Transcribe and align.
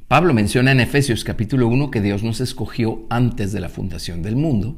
Pablo 0.08 0.34
menciona 0.34 0.72
en 0.72 0.80
Efesios 0.80 1.26
capítulo 1.26 1.68
1 1.68 1.92
que 1.92 2.00
Dios 2.00 2.24
nos 2.24 2.40
escogió 2.40 3.06
antes 3.10 3.52
de 3.52 3.60
la 3.60 3.68
fundación 3.68 4.22
del 4.22 4.38
mundo 4.38 4.78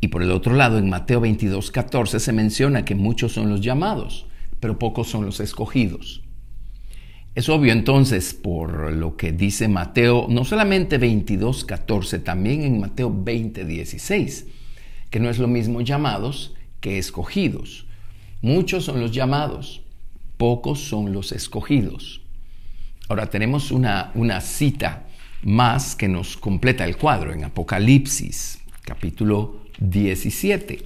y 0.00 0.08
por 0.08 0.22
el 0.22 0.30
otro 0.30 0.54
lado, 0.54 0.78
en 0.78 0.90
Mateo 0.90 1.20
22, 1.20 1.70
14 1.70 2.20
se 2.20 2.32
menciona 2.32 2.84
que 2.84 2.94
muchos 2.94 3.32
son 3.32 3.48
los 3.48 3.60
llamados, 3.60 4.26
pero 4.60 4.78
pocos 4.78 5.08
son 5.08 5.24
los 5.24 5.40
escogidos. 5.40 6.22
Es 7.34 7.48
obvio 7.48 7.72
entonces, 7.72 8.34
por 8.34 8.92
lo 8.92 9.16
que 9.16 9.32
dice 9.32 9.68
Mateo, 9.68 10.26
no 10.28 10.44
solamente 10.44 10.96
22, 10.98 11.64
14, 11.64 12.18
también 12.20 12.62
en 12.62 12.80
Mateo 12.80 13.12
20, 13.14 13.64
16, 13.64 14.46
que 15.10 15.20
no 15.20 15.28
es 15.28 15.38
lo 15.38 15.48
mismo 15.48 15.80
llamados 15.82 16.54
que 16.80 16.98
escogidos. 16.98 17.86
Muchos 18.40 18.84
son 18.84 19.00
los 19.00 19.12
llamados, 19.12 19.82
pocos 20.36 20.80
son 20.80 21.12
los 21.12 21.32
escogidos. 21.32 22.22
Ahora 23.08 23.28
tenemos 23.28 23.70
una, 23.70 24.12
una 24.14 24.40
cita 24.40 25.06
más 25.42 25.94
que 25.94 26.08
nos 26.08 26.36
completa 26.36 26.84
el 26.84 26.96
cuadro 26.96 27.32
en 27.32 27.44
Apocalipsis, 27.44 28.60
capítulo 28.82 29.65
17, 29.78 30.82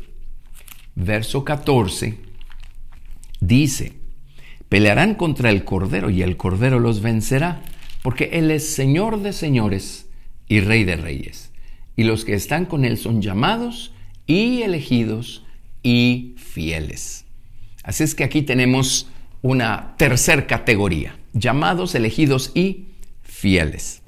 verso 0.94 1.44
14, 1.44 2.18
dice, 3.40 3.92
pelearán 4.68 5.14
contra 5.14 5.50
el 5.50 5.64
Cordero 5.64 6.10
y 6.10 6.22
el 6.22 6.36
Cordero 6.36 6.80
los 6.80 7.00
vencerá, 7.00 7.62
porque 8.02 8.30
Él 8.32 8.50
es 8.50 8.74
Señor 8.74 9.20
de 9.22 9.32
señores 9.32 10.06
y 10.48 10.60
Rey 10.60 10.84
de 10.84 10.96
reyes. 10.96 11.52
Y 11.96 12.04
los 12.04 12.24
que 12.24 12.34
están 12.34 12.66
con 12.66 12.84
Él 12.84 12.96
son 12.96 13.20
llamados 13.20 13.92
y 14.26 14.62
elegidos 14.62 15.44
y 15.82 16.34
fieles. 16.36 17.24
Así 17.82 18.04
es 18.04 18.14
que 18.14 18.24
aquí 18.24 18.42
tenemos 18.42 19.08
una 19.42 19.94
tercera 19.96 20.46
categoría, 20.46 21.16
llamados, 21.32 21.94
elegidos 21.94 22.52
y 22.54 22.86
fieles. 23.22 24.02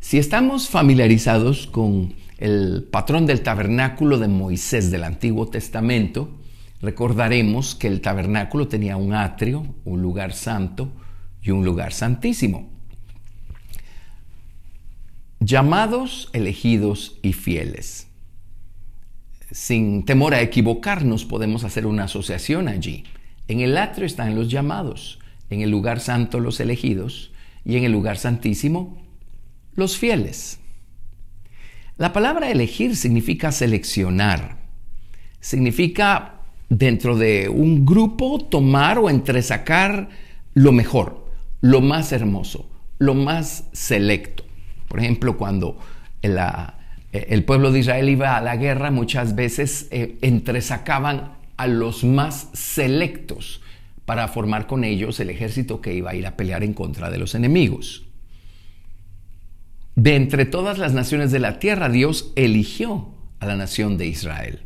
Si 0.00 0.18
estamos 0.18 0.68
familiarizados 0.68 1.66
con 1.66 2.14
el 2.42 2.88
patrón 2.90 3.24
del 3.24 3.42
tabernáculo 3.42 4.18
de 4.18 4.26
Moisés 4.26 4.90
del 4.90 5.04
Antiguo 5.04 5.46
Testamento, 5.46 6.28
recordaremos 6.80 7.76
que 7.76 7.86
el 7.86 8.00
tabernáculo 8.00 8.66
tenía 8.66 8.96
un 8.96 9.14
atrio, 9.14 9.64
un 9.84 10.02
lugar 10.02 10.32
santo 10.32 10.90
y 11.40 11.52
un 11.52 11.64
lugar 11.64 11.92
santísimo. 11.92 12.68
Llamados, 15.38 16.30
elegidos 16.32 17.20
y 17.22 17.32
fieles. 17.32 18.08
Sin 19.52 20.04
temor 20.04 20.34
a 20.34 20.42
equivocarnos, 20.42 21.24
podemos 21.24 21.62
hacer 21.62 21.86
una 21.86 22.04
asociación 22.04 22.66
allí. 22.66 23.04
En 23.46 23.60
el 23.60 23.78
atrio 23.78 24.04
están 24.04 24.34
los 24.34 24.50
llamados, 24.50 25.20
en 25.48 25.60
el 25.60 25.70
lugar 25.70 26.00
santo 26.00 26.40
los 26.40 26.58
elegidos 26.58 27.30
y 27.64 27.76
en 27.76 27.84
el 27.84 27.92
lugar 27.92 28.18
santísimo 28.18 29.00
los 29.76 29.96
fieles. 29.96 30.58
La 32.02 32.12
palabra 32.12 32.50
elegir 32.50 32.96
significa 32.96 33.52
seleccionar, 33.52 34.56
significa 35.38 36.40
dentro 36.68 37.16
de 37.16 37.48
un 37.48 37.86
grupo 37.86 38.40
tomar 38.40 38.98
o 38.98 39.08
entresacar 39.08 40.08
lo 40.52 40.72
mejor, 40.72 41.28
lo 41.60 41.80
más 41.80 42.10
hermoso, 42.10 42.68
lo 42.98 43.14
más 43.14 43.68
selecto. 43.72 44.42
Por 44.88 44.98
ejemplo, 44.98 45.38
cuando 45.38 45.78
el 46.22 47.44
pueblo 47.44 47.70
de 47.70 47.78
Israel 47.78 48.08
iba 48.08 48.36
a 48.36 48.40
la 48.40 48.56
guerra, 48.56 48.90
muchas 48.90 49.36
veces 49.36 49.86
eh, 49.92 50.18
entresacaban 50.22 51.34
a 51.56 51.68
los 51.68 52.02
más 52.02 52.48
selectos 52.52 53.62
para 54.06 54.26
formar 54.26 54.66
con 54.66 54.82
ellos 54.82 55.20
el 55.20 55.30
ejército 55.30 55.80
que 55.80 55.94
iba 55.94 56.10
a 56.10 56.16
ir 56.16 56.26
a 56.26 56.36
pelear 56.36 56.64
en 56.64 56.74
contra 56.74 57.10
de 57.12 57.18
los 57.18 57.36
enemigos. 57.36 58.08
De 59.94 60.16
entre 60.16 60.46
todas 60.46 60.78
las 60.78 60.94
naciones 60.94 61.32
de 61.32 61.38
la 61.38 61.58
tierra, 61.58 61.90
Dios 61.90 62.32
eligió 62.34 63.14
a 63.40 63.46
la 63.46 63.56
nación 63.56 63.98
de 63.98 64.06
Israel. 64.06 64.60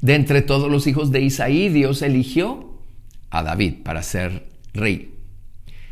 De 0.00 0.14
entre 0.14 0.42
todos 0.42 0.70
los 0.70 0.86
hijos 0.86 1.10
de 1.10 1.22
Isaí, 1.22 1.68
Dios 1.70 2.02
eligió 2.02 2.82
a 3.30 3.42
David 3.42 3.82
para 3.82 4.02
ser 4.02 4.48
rey. 4.72 5.14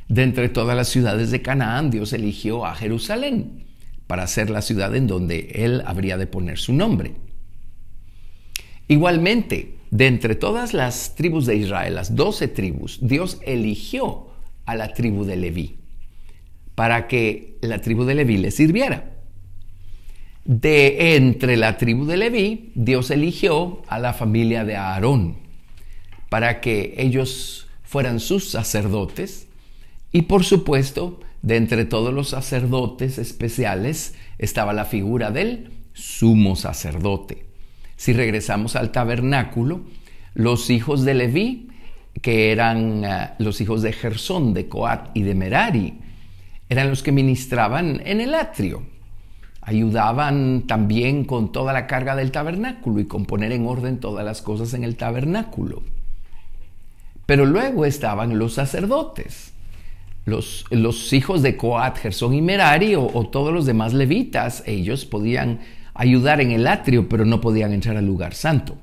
De 0.08 0.22
entre 0.22 0.48
todas 0.48 0.76
las 0.76 0.88
ciudades 0.88 1.30
de 1.32 1.42
Canaán, 1.42 1.90
Dios 1.90 2.12
eligió 2.12 2.66
a 2.66 2.76
Jerusalén 2.76 3.64
para 4.06 4.26
ser 4.28 4.50
la 4.50 4.62
ciudad 4.62 4.94
en 4.94 5.08
donde 5.08 5.50
él 5.54 5.82
habría 5.84 6.16
de 6.16 6.28
poner 6.28 6.58
su 6.58 6.72
nombre. 6.72 7.14
Igualmente, 8.86 9.78
de 9.90 10.06
entre 10.06 10.36
todas 10.36 10.72
las 10.72 11.16
tribus 11.16 11.46
de 11.46 11.56
Israel, 11.56 11.96
las 11.96 12.14
doce 12.14 12.46
tribus, 12.46 12.98
Dios 13.00 13.40
eligió 13.44 14.28
a 14.66 14.76
la 14.76 14.92
tribu 14.92 15.24
de 15.24 15.36
Leví 15.36 15.83
para 16.74 17.06
que 17.06 17.56
la 17.60 17.80
tribu 17.80 18.04
de 18.04 18.14
Leví 18.14 18.36
le 18.36 18.50
sirviera. 18.50 19.12
De 20.44 21.16
entre 21.16 21.56
la 21.56 21.78
tribu 21.78 22.04
de 22.04 22.16
Leví, 22.16 22.72
Dios 22.74 23.10
eligió 23.10 23.82
a 23.88 23.98
la 23.98 24.12
familia 24.12 24.64
de 24.64 24.76
Aarón 24.76 25.36
para 26.28 26.60
que 26.60 26.94
ellos 26.98 27.68
fueran 27.82 28.20
sus 28.20 28.50
sacerdotes. 28.50 29.48
Y 30.12 30.22
por 30.22 30.44
supuesto, 30.44 31.20
de 31.42 31.56
entre 31.56 31.84
todos 31.84 32.12
los 32.12 32.30
sacerdotes 32.30 33.18
especiales 33.18 34.14
estaba 34.38 34.72
la 34.72 34.84
figura 34.84 35.30
del 35.30 35.70
sumo 35.92 36.56
sacerdote. 36.56 37.46
Si 37.96 38.12
regresamos 38.12 38.76
al 38.76 38.92
tabernáculo, 38.92 39.82
los 40.34 40.70
hijos 40.70 41.04
de 41.04 41.14
Leví, 41.14 41.68
que 42.20 42.52
eran 42.52 43.04
eh, 43.04 43.30
los 43.38 43.60
hijos 43.60 43.82
de 43.82 43.92
Gersón, 43.92 44.54
de 44.54 44.68
Coat 44.68 45.10
y 45.14 45.22
de 45.22 45.34
Merari, 45.34 45.94
eran 46.74 46.90
los 46.90 47.02
que 47.02 47.12
ministraban 47.12 48.02
en 48.04 48.20
el 48.20 48.34
atrio. 48.34 48.82
Ayudaban 49.60 50.64
también 50.66 51.24
con 51.24 51.52
toda 51.52 51.72
la 51.72 51.86
carga 51.86 52.16
del 52.16 52.32
tabernáculo 52.32 53.00
y 53.00 53.06
con 53.06 53.24
poner 53.24 53.52
en 53.52 53.66
orden 53.66 53.98
todas 53.98 54.24
las 54.24 54.42
cosas 54.42 54.74
en 54.74 54.84
el 54.84 54.96
tabernáculo. 54.96 55.82
Pero 57.26 57.46
luego 57.46 57.86
estaban 57.86 58.38
los 58.38 58.54
sacerdotes, 58.54 59.52
los, 60.26 61.12
hijos 61.12 61.42
de 61.42 61.56
Coat, 61.56 61.96
Gersón 61.96 62.34
y 62.34 62.94
o 62.96 63.28
todos 63.30 63.54
los 63.54 63.66
demás 63.66 63.94
levitas. 63.94 64.64
Ellos 64.66 65.04
podían 65.04 65.60
ayudar 65.94 66.40
en 66.40 66.50
el 66.50 66.66
atrio, 66.66 67.08
pero 67.08 67.24
no 67.24 67.40
podían 67.40 67.72
entrar 67.72 67.96
al 67.96 68.06
lugar 68.06 68.34
santo. 68.34 68.76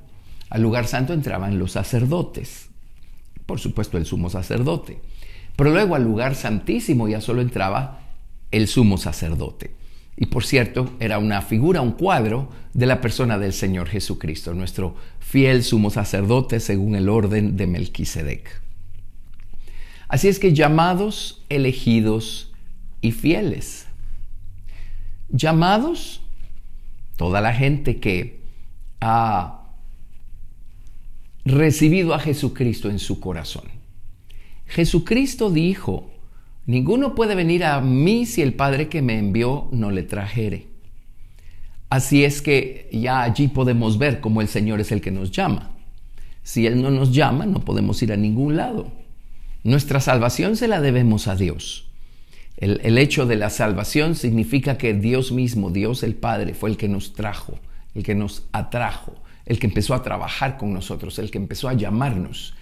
Al 0.50 0.62
lugar 0.62 0.86
santo 0.86 1.12
entraban 1.12 1.58
los 1.58 1.72
sacerdotes, 1.72 2.68
por 3.46 3.60
supuesto 3.60 3.98
el 3.98 4.06
sumo 4.06 4.30
sacerdote. 4.30 4.98
Pero 5.56 5.70
luego 5.70 5.94
al 5.94 6.04
lugar 6.04 6.34
santísimo 6.34 7.08
ya 7.08 7.20
solo 7.20 7.42
entraba 7.42 8.00
el 8.50 8.68
sumo 8.68 8.98
sacerdote. 8.98 9.74
Y 10.16 10.26
por 10.26 10.44
cierto, 10.44 10.94
era 11.00 11.18
una 11.18 11.42
figura, 11.42 11.80
un 11.80 11.92
cuadro 11.92 12.50
de 12.74 12.86
la 12.86 13.00
persona 13.00 13.38
del 13.38 13.52
Señor 13.52 13.88
Jesucristo, 13.88 14.54
nuestro 14.54 14.94
fiel 15.20 15.62
sumo 15.64 15.90
sacerdote 15.90 16.60
según 16.60 16.94
el 16.94 17.08
orden 17.08 17.56
de 17.56 17.66
Melquisedec. 17.66 18.60
Así 20.08 20.28
es 20.28 20.38
que 20.38 20.52
llamados, 20.52 21.42
elegidos 21.48 22.52
y 23.00 23.12
fieles. 23.12 23.86
Llamados, 25.30 26.20
toda 27.16 27.40
la 27.40 27.54
gente 27.54 27.98
que 27.98 28.42
ha 29.00 29.62
recibido 31.46 32.14
a 32.14 32.18
Jesucristo 32.18 32.90
en 32.90 32.98
su 32.98 33.18
corazón 33.18 33.81
Jesucristo 34.72 35.50
dijo, 35.50 36.10
ninguno 36.64 37.14
puede 37.14 37.34
venir 37.34 37.62
a 37.62 37.80
mí 37.82 38.24
si 38.24 38.40
el 38.40 38.54
Padre 38.54 38.88
que 38.88 39.02
me 39.02 39.18
envió 39.18 39.68
no 39.70 39.90
le 39.90 40.02
trajere. 40.02 40.68
Así 41.90 42.24
es 42.24 42.40
que 42.40 42.88
ya 42.90 43.20
allí 43.20 43.48
podemos 43.48 43.98
ver 43.98 44.20
cómo 44.20 44.40
el 44.40 44.48
Señor 44.48 44.80
es 44.80 44.90
el 44.90 45.02
que 45.02 45.10
nos 45.10 45.30
llama. 45.30 45.72
Si 46.42 46.66
Él 46.66 46.80
no 46.80 46.90
nos 46.90 47.12
llama, 47.12 47.44
no 47.44 47.60
podemos 47.66 48.02
ir 48.02 48.14
a 48.14 48.16
ningún 48.16 48.56
lado. 48.56 48.90
Nuestra 49.62 50.00
salvación 50.00 50.56
se 50.56 50.68
la 50.68 50.80
debemos 50.80 51.28
a 51.28 51.36
Dios. 51.36 51.90
El, 52.56 52.80
el, 52.82 52.96
hecho 52.96 53.26
de 53.26 53.36
la 53.36 53.50
salvación 53.50 54.14
significa 54.14 54.78
que 54.78 54.94
Dios 54.94 55.32
mismo, 55.32 55.70
Dios 55.70 56.02
el 56.02 56.14
Padre, 56.14 56.54
fue 56.54 56.70
el 56.70 56.78
que 56.78 56.88
nos 56.88 57.12
trajo, 57.12 57.58
el 57.94 58.04
que 58.04 58.14
nos 58.14 58.44
atrajo, 58.52 59.12
el 59.44 59.58
que 59.58 59.66
empezó 59.66 59.92
a 59.92 60.02
trabajar 60.02 60.56
con 60.56 60.72
nosotros, 60.72 61.18
el 61.18 61.30
que 61.30 61.38
empezó 61.38 61.68
a 61.68 61.74
llamarnos 61.74 62.54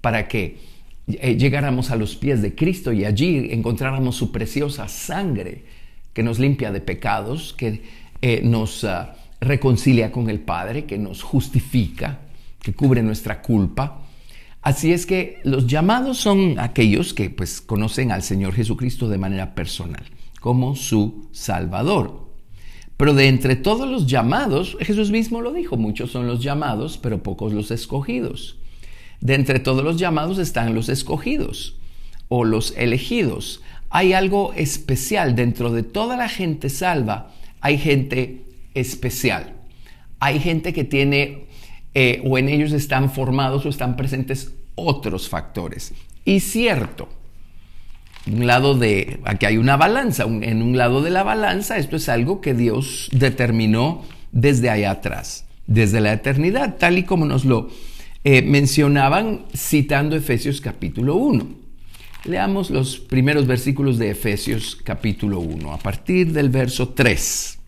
para 0.00 0.28
que 0.28 0.75
eh, 1.08 1.36
llegáramos 1.36 1.90
a 1.90 1.96
los 1.96 2.16
pies 2.16 2.42
de 2.42 2.54
Cristo 2.54 2.92
y 2.92 3.04
allí 3.04 3.48
encontráramos 3.52 4.16
su 4.16 4.32
preciosa 4.32 4.88
sangre 4.88 5.64
que 6.12 6.22
nos 6.22 6.38
limpia 6.38 6.72
de 6.72 6.80
pecados, 6.80 7.52
que 7.52 7.82
eh, 8.22 8.40
nos 8.42 8.82
ah, 8.84 9.14
reconcilia 9.40 10.10
con 10.10 10.28
el 10.30 10.40
Padre, 10.40 10.84
que 10.84 10.98
nos 10.98 11.22
justifica, 11.22 12.20
que 12.60 12.74
cubre 12.74 13.02
nuestra 13.02 13.40
culpa. 13.40 14.02
Así 14.62 14.92
es 14.92 15.06
que 15.06 15.38
los 15.44 15.68
llamados 15.68 16.18
son 16.18 16.58
aquellos 16.58 17.14
que 17.14 17.30
pues 17.30 17.60
conocen 17.60 18.10
al 18.10 18.22
Señor 18.22 18.54
Jesucristo 18.54 19.08
de 19.08 19.18
manera 19.18 19.54
personal, 19.54 20.02
como 20.40 20.74
su 20.74 21.28
Salvador. 21.30 22.26
Pero 22.96 23.14
de 23.14 23.28
entre 23.28 23.54
todos 23.54 23.88
los 23.88 24.06
llamados, 24.06 24.76
Jesús 24.80 25.12
mismo 25.12 25.40
lo 25.40 25.52
dijo, 25.52 25.76
muchos 25.76 26.10
son 26.10 26.26
los 26.26 26.42
llamados, 26.42 26.98
pero 26.98 27.22
pocos 27.22 27.52
los 27.52 27.70
escogidos. 27.70 28.58
De 29.20 29.34
entre 29.34 29.60
todos 29.60 29.82
los 29.82 29.98
llamados 29.98 30.38
están 30.38 30.74
los 30.74 30.88
escogidos 30.88 31.76
o 32.28 32.44
los 32.44 32.74
elegidos. 32.76 33.62
Hay 33.90 34.12
algo 34.12 34.52
especial 34.54 35.34
dentro 35.34 35.72
de 35.72 35.82
toda 35.82 36.16
la 36.16 36.28
gente 36.28 36.68
salva, 36.68 37.32
hay 37.60 37.78
gente 37.78 38.44
especial. 38.74 39.54
Hay 40.18 40.40
gente 40.40 40.72
que 40.72 40.84
tiene 40.84 41.46
eh, 41.94 42.22
o 42.24 42.36
en 42.36 42.48
ellos 42.48 42.72
están 42.72 43.10
formados 43.10 43.64
o 43.64 43.68
están 43.68 43.96
presentes 43.96 44.52
otros 44.74 45.28
factores. 45.28 45.94
Y 46.24 46.40
cierto, 46.40 47.08
un 48.30 48.46
lado 48.46 48.74
de, 48.74 49.20
aquí 49.24 49.46
hay 49.46 49.56
una 49.56 49.76
balanza, 49.76 50.24
en 50.24 50.62
un 50.62 50.76
lado 50.76 51.00
de 51.00 51.10
la 51.10 51.22
balanza, 51.22 51.78
esto 51.78 51.96
es 51.96 52.08
algo 52.08 52.40
que 52.40 52.54
Dios 52.54 53.08
determinó 53.12 54.04
desde 54.32 54.68
allá 54.68 54.90
atrás, 54.90 55.46
desde 55.66 56.00
la 56.00 56.12
eternidad, 56.12 56.76
tal 56.76 56.98
y 56.98 57.04
como 57.04 57.24
nos 57.24 57.44
lo 57.44 57.70
eh, 58.28 58.42
mencionaban 58.42 59.44
citando 59.54 60.16
Efesios 60.16 60.60
capítulo 60.60 61.14
1. 61.14 61.46
Leamos 62.24 62.70
los 62.70 62.98
primeros 62.98 63.46
versículos 63.46 63.98
de 63.98 64.10
Efesios 64.10 64.74
capítulo 64.82 65.38
1, 65.38 65.72
a 65.72 65.78
partir 65.78 66.32
del 66.32 66.50
verso 66.50 66.88
3. 66.88 67.58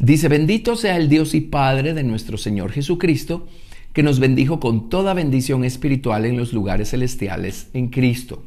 Dice, 0.00 0.26
bendito 0.26 0.74
sea 0.74 0.96
el 0.96 1.08
Dios 1.08 1.32
y 1.32 1.42
Padre 1.42 1.94
de 1.94 2.02
nuestro 2.02 2.38
Señor 2.38 2.72
Jesucristo, 2.72 3.46
que 3.92 4.02
nos 4.02 4.18
bendijo 4.18 4.58
con 4.58 4.90
toda 4.90 5.14
bendición 5.14 5.62
espiritual 5.62 6.26
en 6.26 6.36
los 6.36 6.52
lugares 6.52 6.90
celestiales 6.90 7.68
en 7.72 7.86
Cristo, 7.86 8.42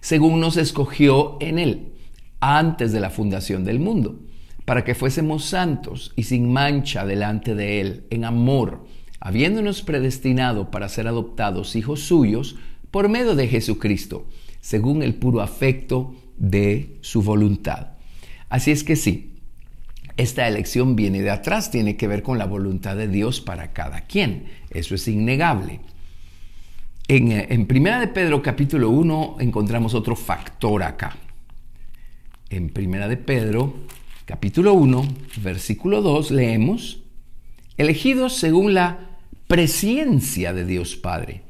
según 0.00 0.38
nos 0.38 0.58
escogió 0.58 1.38
en 1.40 1.58
Él 1.58 1.92
antes 2.40 2.92
de 2.92 3.00
la 3.00 3.08
fundación 3.08 3.64
del 3.64 3.80
mundo, 3.80 4.20
para 4.66 4.84
que 4.84 4.94
fuésemos 4.94 5.46
santos 5.46 6.12
y 6.14 6.24
sin 6.24 6.52
mancha 6.52 7.06
delante 7.06 7.54
de 7.54 7.80
Él, 7.80 8.04
en 8.10 8.26
amor, 8.26 8.84
habiéndonos 9.20 9.82
predestinado 9.82 10.70
para 10.70 10.88
ser 10.88 11.08
adoptados 11.08 11.76
hijos 11.76 12.00
suyos 12.00 12.56
por 12.90 13.08
medio 13.08 13.34
de 13.34 13.48
Jesucristo, 13.48 14.26
según 14.60 15.02
el 15.02 15.14
puro 15.14 15.40
afecto 15.40 16.14
de 16.36 16.96
su 17.00 17.22
voluntad. 17.22 17.88
Así 18.48 18.70
es 18.70 18.84
que 18.84 18.96
sí, 18.96 19.34
esta 20.16 20.48
elección 20.48 20.96
viene 20.96 21.22
de 21.22 21.30
atrás, 21.30 21.70
tiene 21.70 21.96
que 21.96 22.08
ver 22.08 22.22
con 22.22 22.38
la 22.38 22.46
voluntad 22.46 22.96
de 22.96 23.08
Dios 23.08 23.40
para 23.40 23.72
cada 23.72 24.02
quien. 24.02 24.46
Eso 24.70 24.94
es 24.94 25.06
innegable. 25.06 25.80
En, 27.06 27.32
en 27.32 27.66
Primera 27.66 28.00
de 28.00 28.08
Pedro 28.08 28.42
capítulo 28.42 28.90
1 28.90 29.36
encontramos 29.40 29.94
otro 29.94 30.16
factor 30.16 30.82
acá. 30.82 31.16
En 32.50 32.70
Primera 32.70 33.08
de 33.08 33.16
Pedro 33.16 33.74
capítulo 34.24 34.74
1, 34.74 35.08
versículo 35.42 36.02
2 36.02 36.30
leemos, 36.32 37.02
elegidos 37.76 38.34
según 38.34 38.74
la 38.74 39.07
presencia 39.48 40.52
de 40.52 40.66
Dios 40.66 40.96
Padre, 40.96 41.40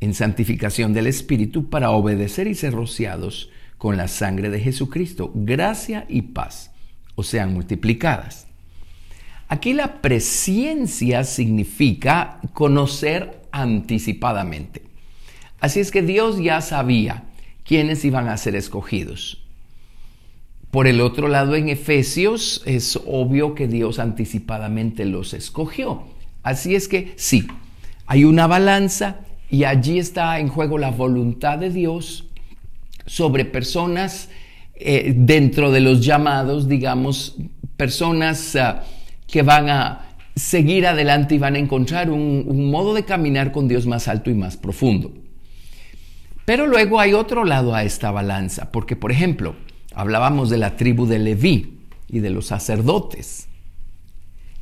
en 0.00 0.12
santificación 0.12 0.92
del 0.92 1.06
Espíritu 1.06 1.70
para 1.70 1.92
obedecer 1.92 2.48
y 2.48 2.56
ser 2.56 2.74
rociados 2.74 3.48
con 3.78 3.96
la 3.96 4.08
sangre 4.08 4.50
de 4.50 4.58
Jesucristo, 4.58 5.30
gracia 5.32 6.04
y 6.08 6.22
paz 6.22 6.72
o 7.14 7.22
sean 7.22 7.54
multiplicadas. 7.54 8.48
Aquí 9.46 9.72
la 9.72 10.02
presencia 10.02 11.22
significa 11.22 12.40
conocer 12.54 13.40
anticipadamente. 13.52 14.82
Así 15.60 15.78
es 15.78 15.92
que 15.92 16.02
Dios 16.02 16.42
ya 16.42 16.60
sabía 16.60 17.22
quiénes 17.64 18.04
iban 18.04 18.28
a 18.28 18.36
ser 18.36 18.56
escogidos. 18.56 19.44
Por 20.72 20.88
el 20.88 21.00
otro 21.00 21.28
lado, 21.28 21.54
en 21.54 21.68
Efesios 21.68 22.62
es 22.66 22.98
obvio 23.06 23.54
que 23.54 23.68
Dios 23.68 24.00
anticipadamente 24.00 25.04
los 25.04 25.34
escogió. 25.34 26.17
Así 26.48 26.74
es 26.74 26.88
que 26.88 27.12
sí, 27.16 27.46
hay 28.06 28.24
una 28.24 28.46
balanza 28.46 29.20
y 29.50 29.64
allí 29.64 29.98
está 29.98 30.38
en 30.38 30.48
juego 30.48 30.78
la 30.78 30.90
voluntad 30.90 31.58
de 31.58 31.68
Dios 31.68 32.24
sobre 33.04 33.44
personas 33.44 34.30
eh, 34.74 35.12
dentro 35.14 35.70
de 35.70 35.80
los 35.80 36.04
llamados, 36.04 36.66
digamos, 36.66 37.36
personas 37.76 38.56
ah, 38.56 38.82
que 39.26 39.42
van 39.42 39.68
a 39.68 40.06
seguir 40.36 40.86
adelante 40.86 41.34
y 41.34 41.38
van 41.38 41.54
a 41.54 41.58
encontrar 41.58 42.10
un, 42.10 42.44
un 42.46 42.70
modo 42.70 42.94
de 42.94 43.04
caminar 43.04 43.52
con 43.52 43.68
Dios 43.68 43.86
más 43.86 44.08
alto 44.08 44.30
y 44.30 44.34
más 44.34 44.56
profundo. 44.56 45.12
Pero 46.46 46.66
luego 46.66 46.98
hay 46.98 47.12
otro 47.12 47.44
lado 47.44 47.74
a 47.74 47.82
esta 47.82 48.10
balanza, 48.10 48.72
porque 48.72 48.96
por 48.96 49.12
ejemplo, 49.12 49.54
hablábamos 49.92 50.48
de 50.48 50.56
la 50.56 50.76
tribu 50.76 51.06
de 51.06 51.18
Leví 51.18 51.78
y 52.08 52.20
de 52.20 52.30
los 52.30 52.46
sacerdotes. 52.46 53.48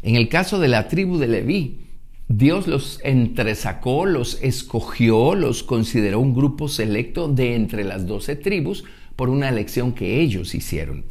En 0.02 0.16
el 0.16 0.28
caso 0.28 0.58
de 0.58 0.68
la 0.68 0.88
tribu 0.88 1.18
de 1.18 1.28
Leví, 1.28 1.80
Dios 2.28 2.66
los 2.66 3.00
entresacó, 3.04 4.04
los 4.04 4.42
escogió, 4.42 5.34
los 5.34 5.62
consideró 5.62 6.20
un 6.20 6.34
grupo 6.34 6.68
selecto 6.68 7.28
de 7.28 7.54
entre 7.54 7.84
las 7.84 8.06
doce 8.06 8.34
tribus 8.34 8.84
por 9.14 9.28
una 9.30 9.48
elección 9.48 9.92
que 9.92 10.20
ellos 10.20 10.54
hicieron. 10.54 11.04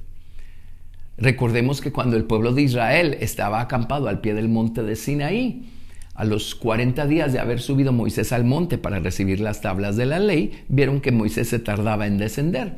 Recordemos 1.18 1.80
que 1.80 1.94
cuando 1.94 2.18
el 2.18 2.26
pueblo 2.26 2.54
de 2.54 2.64
Israel 2.64 3.18
estaba 3.22 3.62
acampado 3.62 4.10
al 4.10 4.20
pie 4.20 4.34
del 4.34 4.50
monte 4.50 4.84
de 4.84 4.98
Sinaí, 4.98 5.70
a 6.14 6.24
los 6.24 6.56
40 6.56 7.08
días 7.08 7.34
de 7.34 7.40
haber 7.40 7.62
subido 7.62 7.92
Moisés 7.92 8.32
al 8.32 8.46
monte 8.46 8.78
para 8.78 9.00
recibir 9.00 9.42
las 9.42 9.62
tablas 9.62 9.98
de 9.98 10.06
la 10.06 10.20
ley, 10.20 10.64
vieron 10.70 11.02
que 11.02 11.12
Moisés 11.12 11.50
se 11.50 11.60
tardaba 11.60 12.08
en 12.08 12.18
descender. 12.18 12.76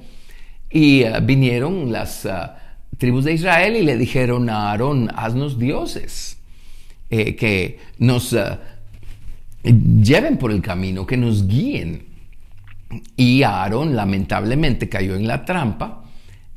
Y 0.69 1.03
eh, 1.03 1.19
vinieron 1.21 1.92
las 1.92 2.25
eh, 2.25 2.31
tribus 2.97 3.25
de 3.25 3.33
Israel 3.33 3.75
y 3.75 3.83
le 3.83 3.97
dijeron 3.97 4.49
a 4.49 4.71
Aarón, 4.71 5.09
haznos 5.15 5.59
dioses, 5.59 6.38
eh, 7.09 7.35
que 7.35 7.79
nos 7.99 8.35
lleven 9.63 10.38
por 10.38 10.51
el 10.51 10.61
camino, 10.61 11.05
que 11.05 11.17
nos 11.17 11.47
guíen. 11.47 12.05
Y 13.15 13.44
Aarón 13.44 13.95
lamentablemente 13.95 14.88
cayó 14.89 15.15
en 15.15 15.27
la 15.27 15.45
trampa 15.45 16.03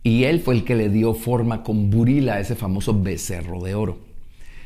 y 0.02 0.24
él 0.24 0.40
fue 0.40 0.54
el 0.54 0.64
que 0.64 0.76
le 0.76 0.88
dio 0.88 1.14
forma 1.14 1.62
con 1.62 1.90
burila 1.90 2.34
a 2.34 2.40
ese 2.40 2.56
famoso 2.56 3.00
becerro 3.00 3.62
de 3.62 3.74
oro. 3.74 3.98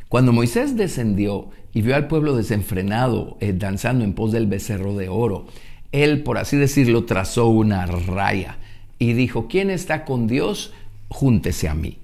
Cuando 0.08 0.32
Moisés 0.32 0.76
descendió 0.76 1.50
y 1.72 1.82
vio 1.82 1.96
al 1.96 2.06
pueblo 2.06 2.36
desenfrenado 2.36 3.36
eh, 3.40 3.52
danzando 3.52 4.04
en 4.04 4.12
pos 4.12 4.30
del 4.30 4.46
becerro 4.46 4.94
de 4.94 5.08
oro, 5.08 5.46
él, 5.90 6.22
por 6.22 6.38
así 6.38 6.56
decirlo, 6.56 7.04
trazó 7.04 7.48
una 7.48 7.86
raya 7.86 8.58
y 8.98 9.14
dijo, 9.14 9.48
¿quién 9.48 9.70
está 9.70 10.04
con 10.04 10.26
Dios? 10.26 10.72
Júntese 11.08 11.68
a 11.68 11.74
mí. 11.74 11.98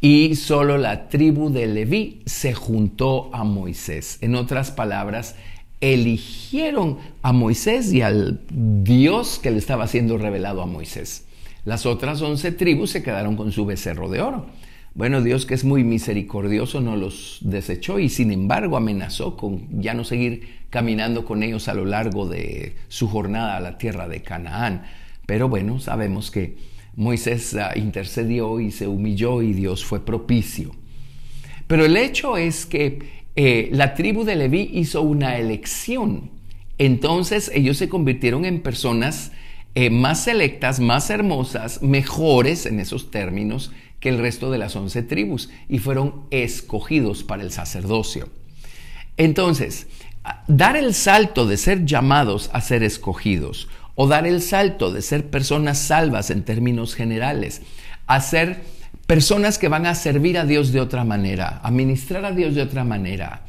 Y 0.00 0.34
solo 0.34 0.78
la 0.78 1.08
tribu 1.08 1.50
de 1.50 1.66
Leví 1.66 2.22
se 2.26 2.54
juntó 2.54 3.30
a 3.32 3.44
Moisés. 3.44 4.18
En 4.20 4.34
otras 4.34 4.70
palabras, 4.72 5.36
eligieron 5.80 6.98
a 7.22 7.32
Moisés 7.32 7.92
y 7.92 8.02
al 8.02 8.40
Dios 8.50 9.38
que 9.42 9.50
le 9.50 9.58
estaba 9.58 9.86
siendo 9.86 10.18
revelado 10.18 10.62
a 10.62 10.66
Moisés. 10.66 11.26
Las 11.64 11.86
otras 11.86 12.22
once 12.22 12.50
tribus 12.52 12.90
se 12.90 13.02
quedaron 13.02 13.36
con 13.36 13.52
su 13.52 13.66
becerro 13.66 14.08
de 14.08 14.20
oro. 14.20 14.46
Bueno, 14.94 15.22
Dios 15.22 15.46
que 15.46 15.54
es 15.54 15.64
muy 15.64 15.84
misericordioso 15.84 16.80
no 16.80 16.96
los 16.96 17.38
desechó 17.40 17.98
y 17.98 18.08
sin 18.08 18.30
embargo 18.30 18.76
amenazó 18.76 19.36
con 19.36 19.80
ya 19.80 19.94
no 19.94 20.04
seguir 20.04 20.62
caminando 20.68 21.24
con 21.24 21.42
ellos 21.42 21.68
a 21.68 21.74
lo 21.74 21.84
largo 21.84 22.28
de 22.28 22.76
su 22.88 23.08
jornada 23.08 23.56
a 23.56 23.60
la 23.60 23.78
tierra 23.78 24.06
de 24.08 24.22
Canaán. 24.22 24.82
Pero 25.26 25.48
bueno, 25.48 25.80
sabemos 25.80 26.30
que 26.30 26.56
Moisés 26.94 27.54
ah, 27.54 27.72
intercedió 27.76 28.60
y 28.60 28.70
se 28.70 28.86
humilló 28.86 29.42
y 29.42 29.52
Dios 29.52 29.84
fue 29.84 30.04
propicio. 30.04 30.72
Pero 31.66 31.84
el 31.84 31.96
hecho 31.96 32.36
es 32.36 32.66
que 32.66 33.22
eh, 33.34 33.70
la 33.72 33.94
tribu 33.94 34.24
de 34.24 34.36
Leví 34.36 34.70
hizo 34.74 35.02
una 35.02 35.38
elección. 35.38 36.30
Entonces 36.78 37.50
ellos 37.54 37.76
se 37.76 37.88
convirtieron 37.88 38.44
en 38.44 38.60
personas 38.60 39.32
eh, 39.74 39.88
más 39.88 40.24
selectas, 40.24 40.80
más 40.80 41.08
hermosas, 41.08 41.82
mejores 41.82 42.66
en 42.66 42.78
esos 42.78 43.10
términos 43.10 43.72
que 44.00 44.10
el 44.10 44.18
resto 44.18 44.50
de 44.50 44.58
las 44.58 44.76
once 44.76 45.02
tribus 45.02 45.48
y 45.68 45.78
fueron 45.78 46.26
escogidos 46.30 47.22
para 47.22 47.42
el 47.42 47.52
sacerdocio. 47.52 48.28
Entonces, 49.16 49.86
dar 50.48 50.76
el 50.76 50.92
salto 50.92 51.46
de 51.46 51.56
ser 51.56 51.84
llamados 51.86 52.50
a 52.52 52.60
ser 52.60 52.82
escogidos 52.82 53.68
o 53.94 54.06
dar 54.06 54.26
el 54.26 54.40
salto 54.40 54.92
de 54.92 55.02
ser 55.02 55.30
personas 55.30 55.78
salvas 55.78 56.30
en 56.30 56.42
términos 56.42 56.94
generales 56.94 57.62
a 58.06 58.20
ser 58.20 58.60
personas 59.06 59.58
que 59.58 59.68
van 59.68 59.86
a 59.86 59.94
servir 59.94 60.38
a 60.38 60.44
Dios 60.44 60.72
de 60.72 60.80
otra 60.80 61.04
manera, 61.04 61.60
a 61.62 61.70
ministrar 61.70 62.24
a 62.24 62.32
Dios 62.32 62.54
de 62.54 62.62
otra 62.62 62.84
manera, 62.84 63.42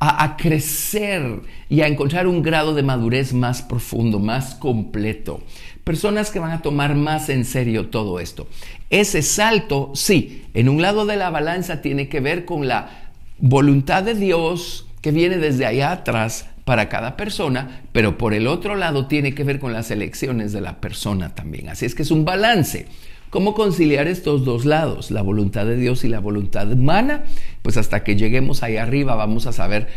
a, 0.00 0.36
crecer 0.36 1.40
y 1.68 1.80
a 1.80 1.88
encontrar 1.88 2.26
un 2.28 2.42
grado 2.42 2.74
de 2.74 2.82
madurez 2.82 3.32
más 3.32 3.62
profundo, 3.62 4.20
más 4.20 4.54
completo. 4.54 5.42
Personas 5.82 6.30
que 6.30 6.38
van 6.38 6.52
a 6.52 6.62
tomar 6.62 6.94
más 6.94 7.28
en 7.30 7.44
serio 7.44 7.88
todo 7.88 8.20
esto. 8.20 8.46
Ese 8.90 9.22
salto, 9.22 9.90
sí, 9.94 10.44
en 10.54 10.68
un 10.68 10.82
lado 10.82 11.04
de 11.04 11.16
la 11.16 11.30
balanza 11.30 11.80
tiene 11.80 12.08
que 12.08 12.20
ver 12.20 12.44
con 12.44 12.68
la 12.68 13.10
voluntad 13.38 14.04
de 14.04 14.14
Dios 14.14 14.86
que 15.00 15.10
viene 15.10 15.38
desde 15.38 15.66
allá 15.66 15.92
atrás 15.92 16.47
para 16.68 16.90
cada 16.90 17.16
persona, 17.16 17.80
pero 17.92 18.18
por 18.18 18.34
el 18.34 18.46
otro 18.46 18.76
lado 18.76 19.06
tiene 19.06 19.34
que 19.34 19.42
ver 19.42 19.58
con 19.58 19.72
las 19.72 19.90
elecciones 19.90 20.52
de 20.52 20.60
la 20.60 20.82
persona 20.82 21.34
también. 21.34 21.70
Así 21.70 21.86
es 21.86 21.94
que 21.94 22.02
es 22.02 22.10
un 22.10 22.26
balance. 22.26 22.84
¿Cómo 23.30 23.54
conciliar 23.54 24.06
estos 24.06 24.44
dos 24.44 24.66
lados, 24.66 25.10
la 25.10 25.22
voluntad 25.22 25.64
de 25.64 25.78
Dios 25.78 26.04
y 26.04 26.08
la 26.08 26.20
voluntad 26.20 26.70
humana? 26.70 27.24
Pues 27.62 27.78
hasta 27.78 28.04
que 28.04 28.16
lleguemos 28.16 28.62
ahí 28.62 28.76
arriba 28.76 29.14
vamos 29.14 29.46
a 29.46 29.54
saber 29.54 29.88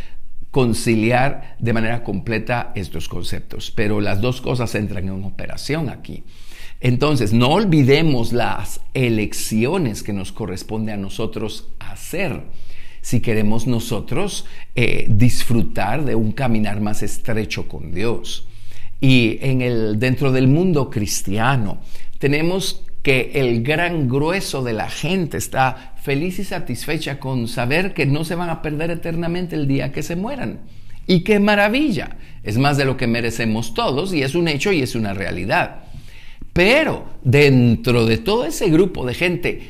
conciliar 0.49 1.57
de 1.59 1.73
manera 1.73 2.05
completa 2.05 2.71
estos 2.73 3.09
conceptos. 3.09 3.73
Pero 3.75 3.99
las 3.99 4.21
dos 4.21 4.39
cosas 4.39 4.73
entran 4.73 5.09
en 5.09 5.25
operación 5.25 5.89
aquí. 5.89 6.23
Entonces, 6.79 7.33
no 7.33 7.49
olvidemos 7.49 8.31
las 8.31 8.79
elecciones 8.93 10.03
que 10.03 10.13
nos 10.13 10.31
corresponde 10.31 10.93
a 10.93 10.97
nosotros 10.97 11.67
hacer 11.79 12.43
si 13.01 13.19
queremos 13.19 13.67
nosotros 13.67 14.45
eh, 14.75 15.05
disfrutar 15.09 16.05
de 16.05 16.15
un 16.15 16.31
caminar 16.31 16.81
más 16.81 17.03
estrecho 17.03 17.67
con 17.67 17.91
Dios. 17.91 18.47
Y 18.99 19.39
en 19.41 19.61
el, 19.61 19.99
dentro 19.99 20.31
del 20.31 20.47
mundo 20.47 20.89
cristiano 20.89 21.81
tenemos 22.19 22.83
que 23.01 23.31
el 23.33 23.63
gran 23.63 24.07
grueso 24.07 24.63
de 24.63 24.73
la 24.73 24.89
gente 24.89 25.37
está 25.37 25.95
feliz 26.01 26.37
y 26.39 26.43
satisfecha 26.43 27.19
con 27.19 27.47
saber 27.47 27.93
que 27.93 28.05
no 28.05 28.23
se 28.23 28.35
van 28.35 28.49
a 28.49 28.61
perder 28.61 28.91
eternamente 28.91 29.55
el 29.55 29.67
día 29.67 29.91
que 29.91 30.03
se 30.03 30.15
mueran. 30.15 30.59
Y 31.07 31.21
qué 31.21 31.39
maravilla. 31.39 32.17
Es 32.43 32.57
más 32.57 32.77
de 32.77 32.85
lo 32.85 32.97
que 32.97 33.07
merecemos 33.07 33.73
todos 33.73 34.13
y 34.13 34.21
es 34.21 34.35
un 34.35 34.47
hecho 34.47 34.71
y 34.71 34.83
es 34.83 34.93
una 34.93 35.13
realidad. 35.13 35.79
Pero 36.53 37.05
dentro 37.23 38.05
de 38.05 38.17
todo 38.17 38.45
ese 38.45 38.69
grupo 38.69 39.05
de 39.05 39.13
gente, 39.13 39.61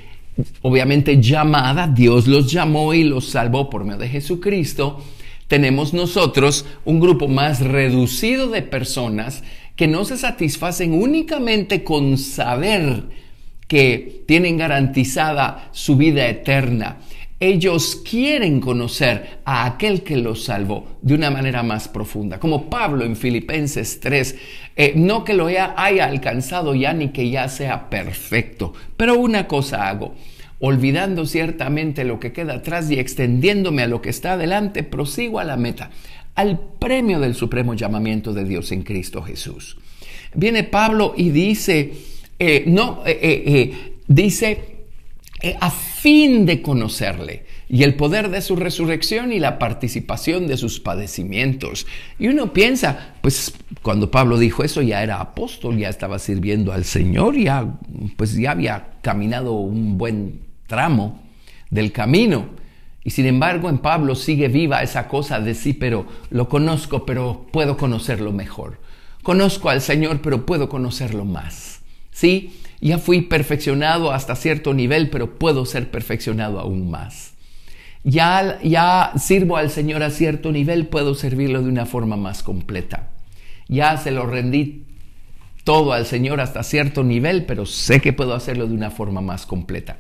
obviamente 0.62 1.22
llamada, 1.22 1.88
Dios 1.88 2.28
los 2.28 2.52
llamó 2.52 2.94
y 2.94 3.04
los 3.04 3.30
salvó 3.30 3.70
por 3.70 3.84
medio 3.84 4.00
de 4.00 4.10
Jesucristo, 4.10 5.04
tenemos 5.48 5.94
nosotros 5.94 6.66
un 6.86 7.00
grupo 7.00 7.28
más 7.28 7.60
reducido 7.60 8.50
de 8.50 8.62
personas 8.62 9.44
que 9.76 9.88
no 9.88 10.06
se 10.06 10.18
satisfacen 10.18 10.94
únicamente 10.94 11.84
con 11.84 12.18
saber 12.18 13.04
que 13.68 14.24
tienen 14.28 14.58
garantizada 14.58 15.70
su 15.72 15.98
vida 15.98 16.28
eterna. 16.28 16.98
Ellos 17.44 18.04
quieren 18.08 18.60
conocer 18.60 19.40
a 19.46 19.66
aquel 19.66 20.04
que 20.04 20.16
los 20.16 20.44
salvó 20.44 21.00
de 21.02 21.16
una 21.16 21.32
manera 21.32 21.64
más 21.64 21.88
profunda. 21.88 22.40
Como 22.40 22.70
Pablo 22.70 23.04
en 23.04 23.16
Filipenses 23.16 24.00
3, 24.00 24.36
eh, 24.76 24.94
no 24.96 25.24
que 25.24 25.34
lo 25.34 25.48
haya, 25.48 25.74
alcanzado 26.06 26.76
ya 26.76 26.94
ni 26.94 27.10
que 27.10 27.32
ya 27.32 27.50
sea 27.50 27.90
perfecto, 27.90 28.74
pero 28.96 29.16
una 29.16 29.48
cosa 29.48 29.90
hago, 29.90 30.14
olvidando 30.60 31.26
ciertamente 31.26 32.04
lo 32.04 32.20
que 32.20 32.32
queda 32.32 32.54
atrás 32.54 32.92
y 32.92 33.00
extendiéndome 33.00 33.82
a 33.82 33.88
lo 33.88 34.04
que 34.04 34.12
está 34.12 34.34
adelante, 34.34 34.84
prosigo 34.84 35.40
a 35.40 35.44
la 35.44 35.58
meta, 35.58 35.90
al 36.36 36.60
premio 36.78 37.20
del 37.20 37.34
supremo 37.34 37.74
llamamiento 37.74 38.34
de 38.34 38.44
Dios 38.44 38.72
en 38.72 38.84
Cristo 38.84 39.24
Jesús. 39.24 39.78
Viene 40.36 40.64
Pablo 40.64 41.16
y 41.18 41.32
dice, 41.32 41.92
eh, 42.38 42.66
no, 42.68 43.02
eh, 43.04 43.96
dice, 44.08 44.71
a 45.60 45.72
fin 45.72 46.46
de 46.46 46.62
conocerle 46.62 47.46
y 47.68 47.84
el 47.84 47.96
poder 47.96 48.30
de 48.30 48.42
su 48.42 48.58
resurrección 48.58 49.32
y 49.32 49.40
la 49.40 49.58
participación 49.58 50.46
de 50.46 50.58
sus 50.58 50.82
padecimientos. 50.82 51.88
Y 52.20 52.28
uno 52.28 52.52
piensa, 52.52 53.16
pues 53.22 53.54
cuando 53.82 54.12
Pablo 54.12 54.38
dijo 54.38 54.64
eso 54.64 54.82
ya 54.82 55.02
era 55.02 55.22
apóstol, 55.22 55.78
ya 55.78 55.88
estaba 55.88 56.20
sirviendo 56.20 56.74
al 56.74 56.84
Señor, 56.84 57.38
ya 57.38 57.80
pues 58.18 58.36
ya 58.36 58.52
había 58.52 58.94
caminado 59.02 59.54
un 59.54 59.98
buen 59.98 60.42
tramo 60.68 61.24
del 61.70 61.94
camino. 61.94 62.50
Y 63.04 63.12
sin 63.12 63.26
embargo 63.26 63.70
en 63.70 63.80
Pablo 63.80 64.16
sigue 64.16 64.50
viva 64.50 64.84
esa 64.84 65.08
cosa 65.08 65.40
de 65.40 65.56
sí, 65.56 65.74
pero 65.74 66.06
lo 66.30 66.50
conozco, 66.50 67.06
pero 67.06 67.48
puedo 67.52 67.78
conocerlo 67.78 68.34
mejor. 68.34 68.80
Conozco 69.24 69.70
al 69.70 69.82
Señor, 69.82 70.22
pero 70.22 70.46
puedo 70.46 70.68
conocerlo 70.68 71.26
más. 71.26 71.82
¿Sí? 72.12 72.54
Ya 72.82 72.98
fui 72.98 73.22
perfeccionado 73.22 74.12
hasta 74.12 74.36
cierto 74.36 74.74
nivel, 74.74 75.10
pero 75.10 75.38
puedo 75.38 75.66
ser 75.66 75.92
perfeccionado 75.92 76.60
aún 76.60 76.90
más. 76.90 77.34
Ya, 78.04 78.60
ya 78.64 79.14
sirvo 79.18 79.58
al 79.58 79.70
Señor 79.70 80.02
a 80.02 80.10
cierto 80.10 80.52
nivel, 80.52 80.88
puedo 80.88 81.14
servirlo 81.14 81.62
de 81.62 81.70
una 81.70 81.86
forma 81.86 82.18
más 82.18 82.42
completa. 82.42 83.10
Ya 83.68 83.96
se 83.98 84.10
lo 84.10 84.26
rendí 84.26 84.86
todo 85.64 85.94
al 85.94 86.08
Señor 86.08 86.42
hasta 86.42 86.64
cierto 86.64 87.04
nivel, 87.04 87.46
pero 87.46 87.68
sé 87.68 88.02
que 88.02 88.14
puedo 88.14 88.34
hacerlo 88.34 88.68
de 88.68 88.74
una 88.74 88.90
forma 88.90 89.22
más 89.22 89.46
completa. 89.46 89.98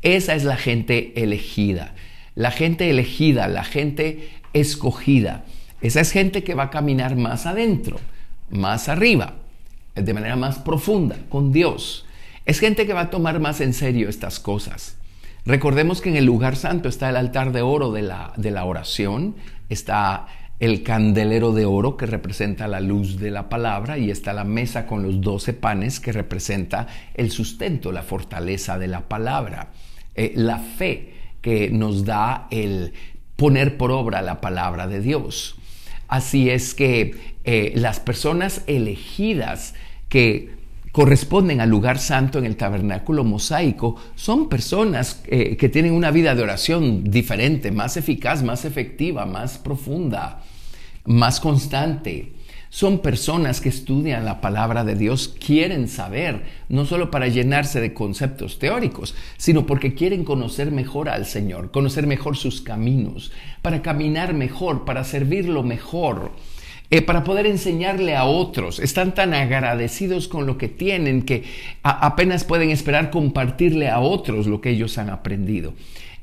Esa 0.00 0.34
es 0.34 0.44
la 0.44 0.56
gente 0.56 1.12
elegida. 1.22 1.94
La 2.34 2.50
gente 2.50 2.88
elegida, 2.88 3.46
la 3.48 3.64
gente 3.64 4.30
escogida. 4.54 5.44
Esa 5.82 6.00
es 6.00 6.12
gente 6.12 6.42
que 6.42 6.54
va 6.54 6.64
a 6.64 6.70
caminar 6.70 7.16
más 7.16 7.44
adentro, 7.44 7.98
más 8.50 8.88
arriba, 8.88 9.34
de 9.94 10.14
manera 10.14 10.36
más 10.36 10.58
profunda 10.58 11.16
con 11.28 11.52
Dios. 11.52 12.06
Es 12.44 12.58
gente 12.58 12.86
que 12.86 12.92
va 12.92 13.02
a 13.02 13.10
tomar 13.10 13.38
más 13.40 13.60
en 13.60 13.72
serio 13.72 14.08
estas 14.08 14.40
cosas. 14.40 14.96
Recordemos 15.44 16.00
que 16.00 16.08
en 16.08 16.16
el 16.16 16.24
lugar 16.24 16.56
santo 16.56 16.88
está 16.88 17.08
el 17.08 17.16
altar 17.16 17.52
de 17.52 17.62
oro 17.62 17.92
de 17.92 18.02
la, 18.02 18.32
de 18.36 18.50
la 18.50 18.64
oración, 18.64 19.36
está 19.68 20.26
el 20.60 20.84
candelero 20.84 21.52
de 21.52 21.64
oro 21.64 21.96
que 21.96 22.06
representa 22.06 22.68
la 22.68 22.80
luz 22.80 23.18
de 23.18 23.32
la 23.32 23.48
palabra 23.48 23.98
y 23.98 24.10
está 24.10 24.32
la 24.32 24.44
mesa 24.44 24.86
con 24.86 25.02
los 25.02 25.20
doce 25.20 25.52
panes 25.52 25.98
que 25.98 26.12
representa 26.12 26.86
el 27.14 27.32
sustento, 27.32 27.90
la 27.90 28.02
fortaleza 28.02 28.78
de 28.78 28.86
la 28.86 29.08
palabra, 29.08 29.70
eh, 30.14 30.32
la 30.36 30.58
fe 30.58 31.14
que 31.40 31.70
nos 31.70 32.04
da 32.04 32.46
el 32.52 32.92
poner 33.34 33.76
por 33.76 33.90
obra 33.90 34.22
la 34.22 34.40
palabra 34.40 34.86
de 34.86 35.00
Dios. 35.00 35.56
Así 36.06 36.50
es 36.50 36.74
que 36.74 37.34
eh, 37.42 37.72
las 37.74 37.98
personas 37.98 38.62
elegidas 38.68 39.74
que 40.08 40.61
corresponden 40.92 41.62
al 41.62 41.70
lugar 41.70 41.98
santo 41.98 42.38
en 42.38 42.44
el 42.44 42.56
tabernáculo 42.56 43.24
mosaico 43.24 43.96
son 44.14 44.50
personas 44.50 45.22
eh, 45.26 45.56
que 45.56 45.70
tienen 45.70 45.94
una 45.94 46.10
vida 46.10 46.34
de 46.34 46.42
oración 46.42 47.04
diferente, 47.04 47.72
más 47.72 47.96
eficaz, 47.96 48.42
más 48.42 48.66
efectiva, 48.66 49.24
más 49.24 49.56
profunda, 49.56 50.42
más 51.06 51.40
constante. 51.40 52.34
Son 52.68 53.00
personas 53.00 53.60
que 53.60 53.68
estudian 53.68 54.24
la 54.24 54.40
palabra 54.40 54.82
de 54.82 54.94
Dios, 54.94 55.28
quieren 55.28 55.88
saber, 55.88 56.42
no 56.70 56.86
solo 56.86 57.10
para 57.10 57.28
llenarse 57.28 57.80
de 57.80 57.92
conceptos 57.92 58.58
teóricos, 58.58 59.14
sino 59.36 59.66
porque 59.66 59.94
quieren 59.94 60.24
conocer 60.24 60.70
mejor 60.70 61.10
al 61.10 61.26
Señor, 61.26 61.70
conocer 61.70 62.06
mejor 62.06 62.34
sus 62.36 62.62
caminos, 62.62 63.30
para 63.60 63.82
caminar 63.82 64.32
mejor, 64.32 64.86
para 64.86 65.04
servirlo 65.04 65.62
mejor 65.62 66.32
eh, 66.92 67.00
para 67.00 67.24
poder 67.24 67.46
enseñarle 67.46 68.16
a 68.16 68.24
otros. 68.24 68.78
Están 68.78 69.14
tan 69.14 69.32
agradecidos 69.32 70.28
con 70.28 70.44
lo 70.44 70.58
que 70.58 70.68
tienen 70.68 71.22
que 71.22 71.42
apenas 71.82 72.44
pueden 72.44 72.68
esperar 72.68 73.10
compartirle 73.10 73.88
a 73.88 73.98
otros 74.00 74.46
lo 74.46 74.60
que 74.60 74.68
ellos 74.68 74.98
han 74.98 75.08
aprendido. 75.08 75.72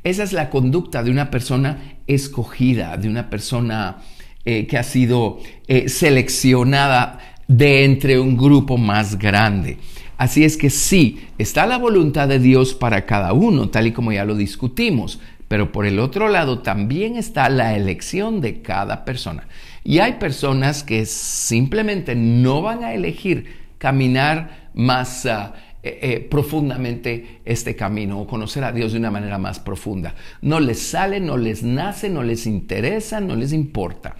Esa 0.04 0.22
es 0.22 0.32
la 0.32 0.52
conducta 0.52 1.02
de 1.02 1.10
una 1.10 1.32
persona 1.32 1.96
escogida, 2.06 2.98
de 2.98 3.10
una 3.10 3.32
persona 3.32 3.98
eh, 4.46 4.68
que 4.68 4.78
ha 4.78 4.84
sido 4.84 5.40
eh, 5.68 5.90
seleccionada 5.90 7.18
de 7.48 7.84
entre 7.84 8.20
un 8.20 8.38
grupo 8.38 8.78
más 8.78 9.18
grande. 9.18 9.80
Así 10.18 10.44
es 10.44 10.56
que 10.56 10.70
sí, 10.70 11.20
está 11.40 11.66
la 11.66 11.80
voluntad 11.80 12.28
de 12.28 12.38
Dios 12.38 12.76
para 12.76 13.08
cada 13.08 13.34
uno, 13.34 13.70
tal 13.70 13.88
y 13.88 13.92
como 13.92 14.12
ya 14.12 14.24
lo 14.24 14.36
discutimos, 14.36 15.20
pero 15.48 15.72
por 15.72 15.88
el 15.88 15.98
otro 15.98 16.30
lado 16.30 16.60
también 16.60 17.16
está 17.16 17.50
la 17.50 17.76
elección 17.76 18.40
de 18.40 18.62
cada 18.62 19.04
persona. 19.04 19.48
Y 19.84 20.00
hay 20.00 20.14
personas 20.14 20.84
que 20.84 21.06
simplemente 21.06 22.16
no 22.16 22.62
van 22.62 22.84
a 22.84 22.94
elegir 22.94 23.70
caminar 23.78 24.70
más 24.74 25.26
ah, 25.26 25.54
eh, 25.82 26.00
eh, 26.02 26.28
profundamente 26.30 27.40
este 27.46 27.76
camino 27.76 28.20
o 28.20 28.28
conocer 28.28 28.66
a 28.66 28.74
Dios 28.74 28.92
de 28.92 29.00
una 29.00 29.12
manera 29.12 29.38
más 29.38 29.60
profunda. 29.60 30.14
No 30.42 30.60
les 30.60 30.80
sale, 30.80 31.22
no 31.22 31.38
les 31.38 31.64
nace, 31.64 32.10
no 32.10 32.22
les 32.22 32.46
interesa, 32.46 33.22
no 33.22 33.36
les 33.36 33.54
importa. 33.54 34.18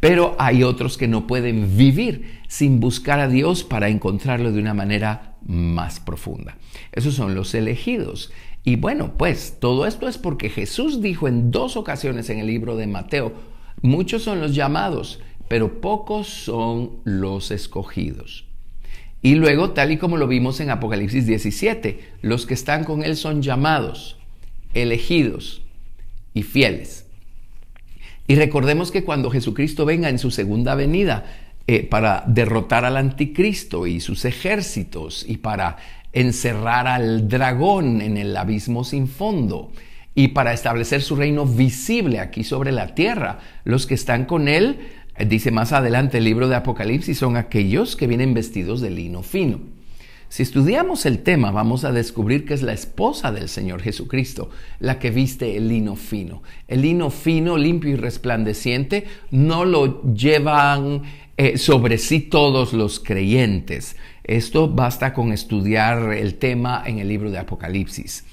Pero 0.00 0.34
hay 0.38 0.62
otros 0.62 0.96
que 0.96 1.08
no 1.08 1.26
pueden 1.26 1.76
vivir 1.76 2.40
sin 2.48 2.80
buscar 2.80 3.20
a 3.20 3.28
Dios 3.28 3.62
para 3.62 3.88
encontrarlo 3.88 4.52
de 4.52 4.58
una 4.58 4.72
manera 4.72 5.36
más 5.46 6.00
profunda. 6.00 6.56
Esos 6.92 7.14
son 7.14 7.34
los 7.34 7.54
elegidos. 7.54 8.32
Y 8.64 8.76
bueno, 8.76 9.12
pues 9.18 9.58
todo 9.60 9.86
esto 9.86 10.08
es 10.08 10.16
porque 10.16 10.48
Jesús 10.48 11.02
dijo 11.02 11.28
en 11.28 11.50
dos 11.50 11.76
ocasiones 11.76 12.30
en 12.30 12.38
el 12.38 12.46
libro 12.46 12.76
de 12.76 12.86
Mateo, 12.86 13.32
Muchos 13.82 14.22
son 14.22 14.40
los 14.40 14.54
llamados, 14.54 15.20
pero 15.48 15.80
pocos 15.80 16.28
son 16.28 16.92
los 17.04 17.50
escogidos. 17.50 18.46
Y 19.22 19.34
luego, 19.34 19.70
tal 19.70 19.92
y 19.92 19.98
como 19.98 20.16
lo 20.16 20.26
vimos 20.26 20.60
en 20.60 20.70
Apocalipsis 20.70 21.26
17, 21.26 22.00
los 22.22 22.46
que 22.46 22.54
están 22.54 22.84
con 22.84 23.04
Él 23.04 23.16
son 23.16 23.42
llamados, 23.42 24.16
elegidos 24.74 25.62
y 26.32 26.42
fieles. 26.42 27.06
Y 28.26 28.36
recordemos 28.36 28.90
que 28.90 29.04
cuando 29.04 29.30
Jesucristo 29.30 29.84
venga 29.84 30.08
en 30.08 30.18
su 30.18 30.30
segunda 30.30 30.74
venida 30.74 31.24
eh, 31.66 31.84
para 31.84 32.24
derrotar 32.26 32.84
al 32.84 32.96
anticristo 32.96 33.86
y 33.86 34.00
sus 34.00 34.24
ejércitos 34.24 35.24
y 35.28 35.36
para 35.36 35.76
encerrar 36.12 36.86
al 36.86 37.28
dragón 37.28 38.00
en 38.00 38.16
el 38.16 38.36
abismo 38.36 38.84
sin 38.84 39.06
fondo, 39.06 39.72
y 40.14 40.28
para 40.28 40.52
establecer 40.52 41.02
su 41.02 41.16
reino 41.16 41.46
visible 41.46 42.20
aquí 42.20 42.44
sobre 42.44 42.72
la 42.72 42.94
tierra. 42.94 43.38
Los 43.64 43.86
que 43.86 43.94
están 43.94 44.26
con 44.26 44.48
Él 44.48 44.78
Dice 45.26 45.50
más 45.50 45.72
adelante 45.72 46.18
el 46.18 46.24
libro 46.24 46.48
de 46.48 46.56
Apocalipsis, 46.56 47.18
son 47.18 47.36
aquellos 47.36 47.96
que 47.96 48.06
vienen 48.06 48.32
vestidos 48.32 48.80
de 48.80 48.90
lino 48.90 49.22
fino. 49.22 49.60
Si 50.30 50.42
estudiamos 50.42 51.04
el 51.04 51.18
tema, 51.22 51.50
vamos 51.50 51.84
a 51.84 51.92
descubrir 51.92 52.46
que 52.46 52.54
es 52.54 52.62
la 52.62 52.72
esposa 52.72 53.30
del 53.30 53.50
Señor 53.50 53.82
Jesucristo 53.82 54.48
la 54.80 54.98
que 54.98 55.10
viste 55.10 55.58
el 55.58 55.68
lino 55.68 55.96
fino. 55.96 56.42
El 56.66 56.80
lino 56.80 57.10
fino, 57.10 57.58
limpio 57.58 57.90
y 57.90 57.96
resplandeciente 57.96 59.04
no 59.30 59.66
lo 59.66 60.02
llevan 60.14 61.02
eh, 61.36 61.58
sobre 61.58 61.98
sí 61.98 62.20
todos 62.20 62.72
los 62.72 62.98
creyentes. 62.98 63.96
Esto 64.24 64.68
basta 64.68 65.12
con 65.12 65.32
estudiar 65.32 66.14
el 66.14 66.36
tema 66.36 66.82
en 66.86 66.98
el 66.98 67.08
libro 67.08 67.30
de 67.30 67.38
Apocalipsis. 67.38 68.24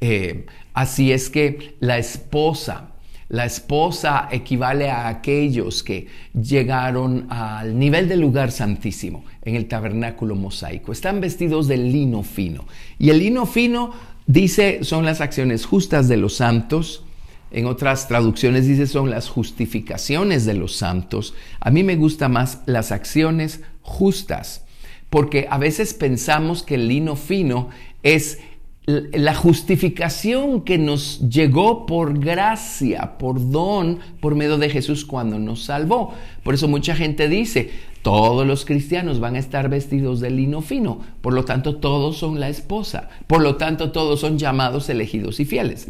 Eh, 0.00 0.46
así 0.74 1.12
es 1.12 1.30
que 1.30 1.76
la 1.80 1.98
esposa 1.98 2.92
la 3.32 3.46
esposa 3.46 4.28
equivale 4.30 4.90
a 4.90 5.08
aquellos 5.08 5.82
que 5.82 6.06
llegaron 6.34 7.28
al 7.30 7.78
nivel 7.78 8.06
del 8.06 8.20
lugar 8.20 8.52
santísimo 8.52 9.24
en 9.40 9.56
el 9.56 9.68
tabernáculo 9.68 10.34
mosaico. 10.34 10.92
Están 10.92 11.22
vestidos 11.22 11.66
de 11.66 11.78
lino 11.78 12.24
fino. 12.24 12.66
Y 12.98 13.08
el 13.08 13.20
lino 13.20 13.46
fino 13.46 13.94
dice 14.26 14.80
son 14.84 15.06
las 15.06 15.22
acciones 15.22 15.64
justas 15.64 16.08
de 16.08 16.18
los 16.18 16.34
santos. 16.34 17.04
En 17.50 17.64
otras 17.64 18.06
traducciones 18.06 18.66
dice 18.66 18.86
son 18.86 19.08
las 19.08 19.30
justificaciones 19.30 20.44
de 20.44 20.52
los 20.52 20.76
santos. 20.76 21.32
A 21.58 21.70
mí 21.70 21.82
me 21.82 21.96
gusta 21.96 22.28
más 22.28 22.60
las 22.66 22.92
acciones 22.92 23.62
justas, 23.80 24.66
porque 25.08 25.46
a 25.48 25.56
veces 25.56 25.94
pensamos 25.94 26.62
que 26.62 26.74
el 26.74 26.86
lino 26.86 27.16
fino 27.16 27.70
es 28.02 28.40
la 28.86 29.34
justificación 29.34 30.62
que 30.62 30.76
nos 30.76 31.20
llegó 31.28 31.86
por 31.86 32.18
gracia, 32.18 33.16
por 33.16 33.50
don, 33.50 34.00
por 34.20 34.34
medio 34.34 34.58
de 34.58 34.70
Jesús 34.70 35.04
cuando 35.04 35.38
nos 35.38 35.64
salvó. 35.64 36.14
Por 36.42 36.54
eso 36.54 36.66
mucha 36.66 36.96
gente 36.96 37.28
dice, 37.28 37.70
todos 38.02 38.44
los 38.44 38.64
cristianos 38.64 39.20
van 39.20 39.36
a 39.36 39.38
estar 39.38 39.68
vestidos 39.68 40.18
de 40.20 40.30
lino 40.30 40.62
fino, 40.62 41.00
por 41.20 41.32
lo 41.32 41.44
tanto 41.44 41.76
todos 41.76 42.16
son 42.16 42.40
la 42.40 42.48
esposa, 42.48 43.08
por 43.28 43.40
lo 43.40 43.54
tanto 43.54 43.92
todos 43.92 44.18
son 44.18 44.38
llamados 44.38 44.88
elegidos 44.88 45.38
y 45.38 45.44
fieles. 45.44 45.86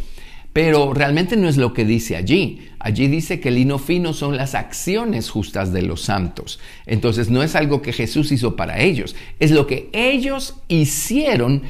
Pero 0.52 0.92
realmente 0.92 1.38
no 1.38 1.48
es 1.48 1.56
lo 1.56 1.72
que 1.72 1.86
dice 1.86 2.14
allí. 2.14 2.68
Allí 2.78 3.06
dice 3.06 3.40
que 3.40 3.48
el 3.48 3.54
lino 3.54 3.78
fino 3.78 4.12
son 4.12 4.36
las 4.36 4.54
acciones 4.54 5.30
justas 5.30 5.72
de 5.72 5.80
los 5.80 6.02
santos. 6.02 6.60
Entonces 6.84 7.30
no 7.30 7.42
es 7.42 7.56
algo 7.56 7.80
que 7.80 7.94
Jesús 7.94 8.32
hizo 8.32 8.54
para 8.54 8.80
ellos, 8.80 9.16
es 9.40 9.50
lo 9.50 9.66
que 9.66 9.88
ellos 9.94 10.56
hicieron 10.68 11.62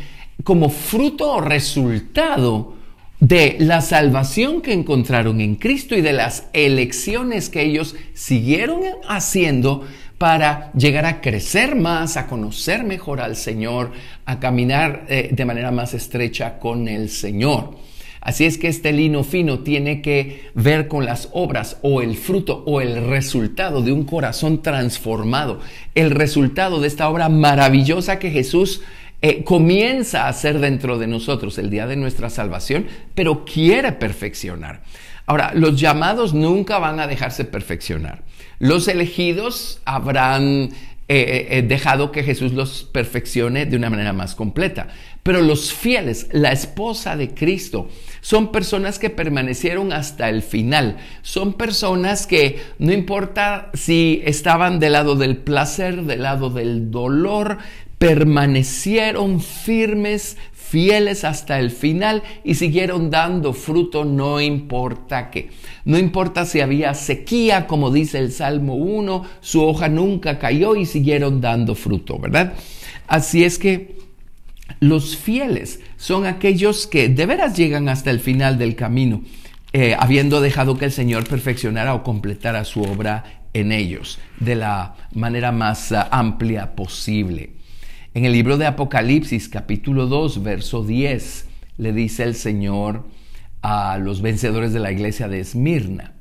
como 0.44 0.68
fruto 0.68 1.32
o 1.32 1.40
resultado 1.40 2.74
de 3.20 3.56
la 3.60 3.80
salvación 3.80 4.62
que 4.62 4.72
encontraron 4.72 5.40
en 5.40 5.54
Cristo 5.54 5.94
y 5.94 6.00
de 6.00 6.12
las 6.12 6.48
elecciones 6.52 7.48
que 7.48 7.62
ellos 7.62 7.94
siguieron 8.14 8.80
haciendo 9.08 9.86
para 10.18 10.72
llegar 10.72 11.06
a 11.06 11.20
crecer 11.20 11.76
más, 11.76 12.16
a 12.16 12.26
conocer 12.26 12.84
mejor 12.84 13.20
al 13.20 13.36
Señor, 13.36 13.92
a 14.24 14.40
caminar 14.40 15.06
eh, 15.08 15.30
de 15.32 15.44
manera 15.44 15.70
más 15.70 15.94
estrecha 15.94 16.58
con 16.58 16.88
el 16.88 17.10
Señor. 17.10 17.76
Así 18.20 18.44
es 18.44 18.56
que 18.56 18.68
este 18.68 18.92
lino 18.92 19.24
fino 19.24 19.60
tiene 19.60 20.00
que 20.00 20.50
ver 20.54 20.86
con 20.86 21.04
las 21.04 21.28
obras 21.32 21.78
o 21.82 22.02
el 22.02 22.16
fruto 22.16 22.62
o 22.66 22.80
el 22.80 23.08
resultado 23.08 23.82
de 23.82 23.90
un 23.90 24.04
corazón 24.04 24.62
transformado, 24.62 25.58
el 25.96 26.12
resultado 26.12 26.80
de 26.80 26.86
esta 26.86 27.08
obra 27.08 27.28
maravillosa 27.28 28.20
que 28.20 28.30
Jesús 28.30 28.80
eh, 29.22 29.44
comienza 29.44 30.26
a 30.26 30.32
ser 30.32 30.58
dentro 30.58 30.98
de 30.98 31.06
nosotros 31.06 31.56
el 31.58 31.70
día 31.70 31.86
de 31.86 31.96
nuestra 31.96 32.28
salvación, 32.28 32.86
pero 33.14 33.44
quiere 33.44 33.92
perfeccionar. 33.92 34.82
Ahora, 35.26 35.52
los 35.54 35.80
llamados 35.80 36.34
nunca 36.34 36.78
van 36.78 36.98
a 36.98 37.06
dejarse 37.06 37.44
perfeccionar. 37.44 38.22
Los 38.58 38.88
elegidos 38.88 39.80
habrán 39.84 40.70
eh, 41.08 41.48
eh, 41.50 41.62
dejado 41.62 42.10
que 42.10 42.22
Jesús 42.22 42.52
los 42.52 42.84
perfeccione 42.84 43.66
de 43.66 43.76
una 43.76 43.90
manera 43.90 44.12
más 44.12 44.34
completa. 44.34 44.88
Pero 45.22 45.40
los 45.40 45.72
fieles, 45.72 46.26
la 46.32 46.50
esposa 46.50 47.16
de 47.16 47.32
Cristo, 47.32 47.88
son 48.20 48.50
personas 48.50 48.98
que 48.98 49.08
permanecieron 49.08 49.92
hasta 49.92 50.28
el 50.28 50.42
final. 50.42 50.96
Son 51.22 51.52
personas 51.52 52.26
que 52.26 52.60
no 52.78 52.92
importa 52.92 53.70
si 53.74 54.20
estaban 54.24 54.80
del 54.80 54.92
lado 54.92 55.14
del 55.14 55.36
placer, 55.36 56.02
del 56.04 56.22
lado 56.22 56.50
del 56.50 56.90
dolor, 56.90 57.58
permanecieron 57.98 59.40
firmes, 59.40 60.36
fieles 60.52 61.22
hasta 61.22 61.60
el 61.60 61.70
final 61.70 62.24
y 62.42 62.56
siguieron 62.56 63.08
dando 63.08 63.52
fruto, 63.52 64.04
no 64.04 64.40
importa 64.40 65.30
qué. 65.30 65.50
No 65.84 65.98
importa 65.98 66.44
si 66.46 66.60
había 66.60 66.94
sequía, 66.94 67.68
como 67.68 67.92
dice 67.92 68.18
el 68.18 68.32
Salmo 68.32 68.74
1, 68.74 69.24
su 69.40 69.62
hoja 69.62 69.88
nunca 69.88 70.40
cayó 70.40 70.74
y 70.74 70.84
siguieron 70.84 71.40
dando 71.40 71.76
fruto, 71.76 72.18
¿verdad? 72.18 72.54
Así 73.06 73.44
es 73.44 73.58
que 73.58 74.01
los 74.82 75.16
fieles 75.16 75.78
son 75.96 76.26
aquellos 76.26 76.88
que 76.88 77.08
de 77.08 77.24
veras 77.24 77.56
llegan 77.56 77.88
hasta 77.88 78.10
el 78.10 78.18
final 78.18 78.58
del 78.58 78.74
camino, 78.74 79.22
eh, 79.72 79.94
habiendo 79.96 80.40
dejado 80.40 80.76
que 80.76 80.86
el 80.86 80.90
Señor 80.90 81.24
perfeccionara 81.24 81.94
o 81.94 82.02
completara 82.02 82.64
su 82.64 82.82
obra 82.82 83.44
en 83.52 83.70
ellos 83.70 84.18
de 84.40 84.56
la 84.56 84.96
manera 85.14 85.52
más 85.52 85.92
ah, 85.92 86.08
amplia 86.10 86.74
posible. 86.74 87.52
En 88.12 88.24
el 88.24 88.32
libro 88.32 88.58
de 88.58 88.66
Apocalipsis 88.66 89.48
capítulo 89.48 90.08
2, 90.08 90.42
verso 90.42 90.82
10, 90.82 91.46
le 91.78 91.92
dice 91.92 92.24
el 92.24 92.34
Señor 92.34 93.06
a 93.62 93.98
los 93.98 94.20
vencedores 94.20 94.72
de 94.72 94.80
la 94.80 94.90
iglesia 94.90 95.28
de 95.28 95.38
Esmirna, 95.38 96.14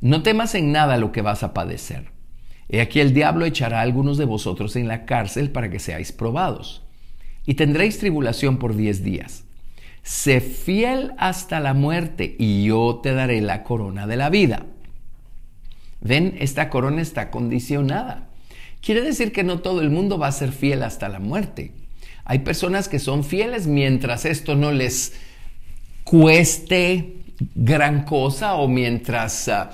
no 0.00 0.24
temas 0.24 0.56
en 0.56 0.72
nada 0.72 0.96
lo 0.96 1.12
que 1.12 1.22
vas 1.22 1.44
a 1.44 1.54
padecer. 1.54 2.10
He 2.68 2.80
aquí 2.80 2.98
el 2.98 3.14
diablo 3.14 3.44
echará 3.44 3.78
a 3.78 3.82
algunos 3.82 4.18
de 4.18 4.24
vosotros 4.24 4.74
en 4.74 4.88
la 4.88 5.04
cárcel 5.04 5.52
para 5.52 5.70
que 5.70 5.78
seáis 5.78 6.10
probados, 6.10 6.85
y 7.46 7.54
tendréis 7.54 7.98
tribulación 7.98 8.58
por 8.58 8.76
diez 8.76 9.02
días. 9.02 9.44
Sé 10.02 10.40
fiel 10.40 11.12
hasta 11.18 11.60
la 11.60 11.74
muerte, 11.74 12.36
y 12.38 12.64
yo 12.64 13.00
te 13.02 13.12
daré 13.12 13.40
la 13.40 13.62
corona 13.64 14.06
de 14.06 14.16
la 14.16 14.30
vida. 14.30 14.66
Ven, 16.00 16.36
esta 16.38 16.68
corona 16.70 17.02
está 17.02 17.30
condicionada. 17.30 18.28
Quiere 18.80 19.00
decir 19.00 19.32
que 19.32 19.42
no 19.42 19.60
todo 19.60 19.80
el 19.80 19.90
mundo 19.90 20.18
va 20.18 20.28
a 20.28 20.32
ser 20.32 20.52
fiel 20.52 20.82
hasta 20.82 21.08
la 21.08 21.18
muerte. 21.18 21.72
Hay 22.24 22.40
personas 22.40 22.88
que 22.88 22.98
son 22.98 23.24
fieles 23.24 23.66
mientras 23.66 24.24
esto 24.24 24.54
no 24.54 24.72
les 24.72 25.14
cueste 26.04 27.16
gran 27.54 28.04
cosa 28.04 28.54
o 28.54 28.68
mientras 28.68 29.48
ah, 29.48 29.70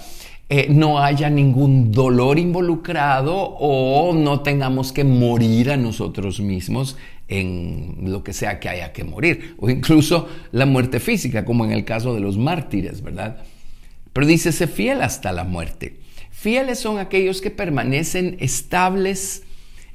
eh, 0.48 0.66
no 0.70 0.98
haya 1.02 1.30
ningún 1.30 1.92
dolor 1.92 2.38
involucrado 2.38 3.34
o 3.36 4.12
no 4.14 4.40
tengamos 4.40 4.92
que 4.92 5.04
morir 5.04 5.70
a 5.70 5.76
nosotros 5.76 6.40
mismos 6.40 6.96
en 7.32 7.96
lo 8.04 8.22
que 8.22 8.32
sea 8.32 8.60
que 8.60 8.68
haya 8.68 8.92
que 8.92 9.04
morir, 9.04 9.54
o 9.58 9.70
incluso 9.70 10.28
la 10.52 10.66
muerte 10.66 11.00
física, 11.00 11.44
como 11.44 11.64
en 11.64 11.72
el 11.72 11.84
caso 11.84 12.14
de 12.14 12.20
los 12.20 12.36
mártires, 12.36 13.02
¿verdad? 13.02 13.42
Pero 14.12 14.26
dice, 14.26 14.52
sé 14.52 14.66
fiel 14.66 15.00
hasta 15.02 15.32
la 15.32 15.44
muerte. 15.44 15.96
Fieles 16.30 16.78
son 16.78 16.98
aquellos 16.98 17.40
que 17.40 17.50
permanecen 17.50 18.36
estables, 18.40 19.44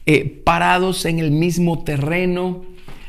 eh, 0.06 0.26
parados 0.44 1.06
en 1.06 1.20
el 1.20 1.32
mismo 1.32 1.84
terreno, 1.84 2.66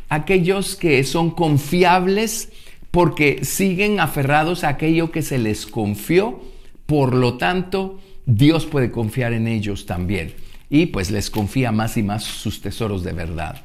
aquellos 0.08 0.76
que 0.76 1.02
son 1.04 1.30
confiables 1.30 2.50
porque 2.90 3.44
siguen 3.44 4.00
aferrados 4.00 4.64
a 4.64 4.70
aquello 4.70 5.12
que 5.12 5.22
se 5.22 5.38
les 5.38 5.66
confió, 5.66 6.42
por 6.86 7.14
lo 7.14 7.36
tanto, 7.36 8.00
Dios 8.26 8.66
puede 8.66 8.90
confiar 8.90 9.32
en 9.32 9.46
ellos 9.46 9.86
también 9.86 10.34
y 10.70 10.86
pues 10.86 11.10
les 11.10 11.30
confía 11.30 11.72
más 11.72 11.96
y 11.96 12.02
más 12.02 12.24
sus 12.24 12.60
tesoros 12.60 13.02
de 13.02 13.12
verdad. 13.12 13.62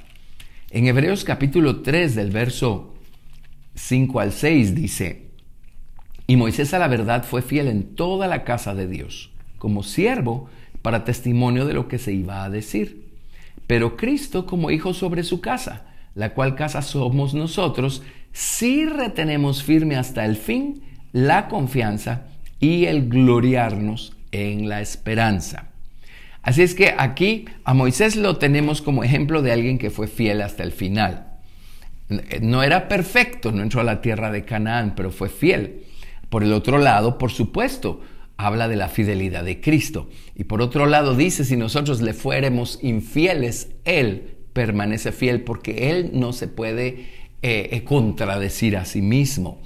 En 0.76 0.88
Hebreos 0.88 1.24
capítulo 1.24 1.84
3 1.84 2.16
del 2.16 2.32
verso 2.32 2.96
5 3.76 4.20
al 4.20 4.32
6 4.32 4.74
dice, 4.74 5.28
y 6.26 6.36
Moisés 6.36 6.74
a 6.74 6.80
la 6.80 6.88
verdad 6.88 7.24
fue 7.26 7.44
fiel 7.44 7.68
en 7.68 7.94
toda 7.94 8.26
la 8.26 8.44
casa 8.44 8.74
de 8.74 8.88
Dios 8.88 9.30
como 9.60 9.84
siervo 9.84 10.50
para 10.82 11.06
testimonio 11.06 11.68
de 11.68 11.76
lo 11.76 11.88
que 11.88 12.00
se 12.00 12.12
iba 12.12 12.44
a 12.44 12.50
decir. 12.50 13.14
Pero 13.68 13.96
Cristo 13.96 14.48
como 14.48 14.72
hijo 14.72 14.96
sobre 14.96 15.22
su 15.22 15.42
casa, 15.42 15.86
la 16.16 16.34
cual 16.34 16.56
casa 16.56 16.82
somos 16.82 17.36
nosotros, 17.36 18.02
si 18.32 18.86
retenemos 18.86 19.62
firme 19.62 19.96
hasta 19.96 20.26
el 20.26 20.38
fin 20.38 20.82
la 21.12 21.50
confianza 21.50 22.24
y 22.60 22.86
el 22.86 23.10
gloriarnos 23.10 24.18
en 24.32 24.68
la 24.70 24.82
esperanza. 24.82 25.73
Así 26.44 26.62
es 26.62 26.76
que 26.76 26.94
aquí 26.98 27.46
a 27.64 27.74
Moisés 27.74 28.18
lo 28.18 28.38
tenemos 28.38 28.82
como 28.82 29.04
ejemplo 29.04 29.42
de 29.42 29.54
alguien 29.54 29.78
que 29.78 29.90
fue 29.90 30.08
fiel 30.08 30.42
hasta 30.42 30.64
el 30.64 30.74
final. 30.74 31.40
No 32.42 32.62
era 32.62 32.90
perfecto, 32.90 33.52
no 33.52 33.64
entró 33.64 33.82
a 33.82 33.86
la 33.86 34.02
tierra 34.02 34.30
de 34.30 34.44
Canaán, 34.44 34.94
pero 34.96 35.10
fue 35.10 35.30
fiel. 35.30 35.86
Por 36.30 36.44
el 36.44 36.52
otro 36.52 36.78
lado, 36.78 37.18
por 37.18 37.32
supuesto, 37.32 38.02
habla 38.36 38.68
de 38.68 38.76
la 38.76 38.90
fidelidad 38.90 39.46
de 39.46 39.62
Cristo. 39.62 40.10
Y 40.36 40.44
por 40.44 40.62
otro 40.62 40.86
lado 40.86 41.16
dice, 41.16 41.46
si 41.46 41.56
nosotros 41.56 42.02
le 42.02 42.14
fuéramos 42.14 42.80
infieles, 42.82 43.70
Él 43.86 44.36
permanece 44.52 45.14
fiel 45.14 45.42
porque 45.42 45.92
Él 45.92 46.12
no 46.14 46.34
se 46.34 46.50
puede 46.50 46.88
eh, 47.42 47.70
eh, 47.72 47.84
contradecir 47.84 48.76
a 48.76 48.86
sí 48.86 49.02
mismo. 49.02 49.62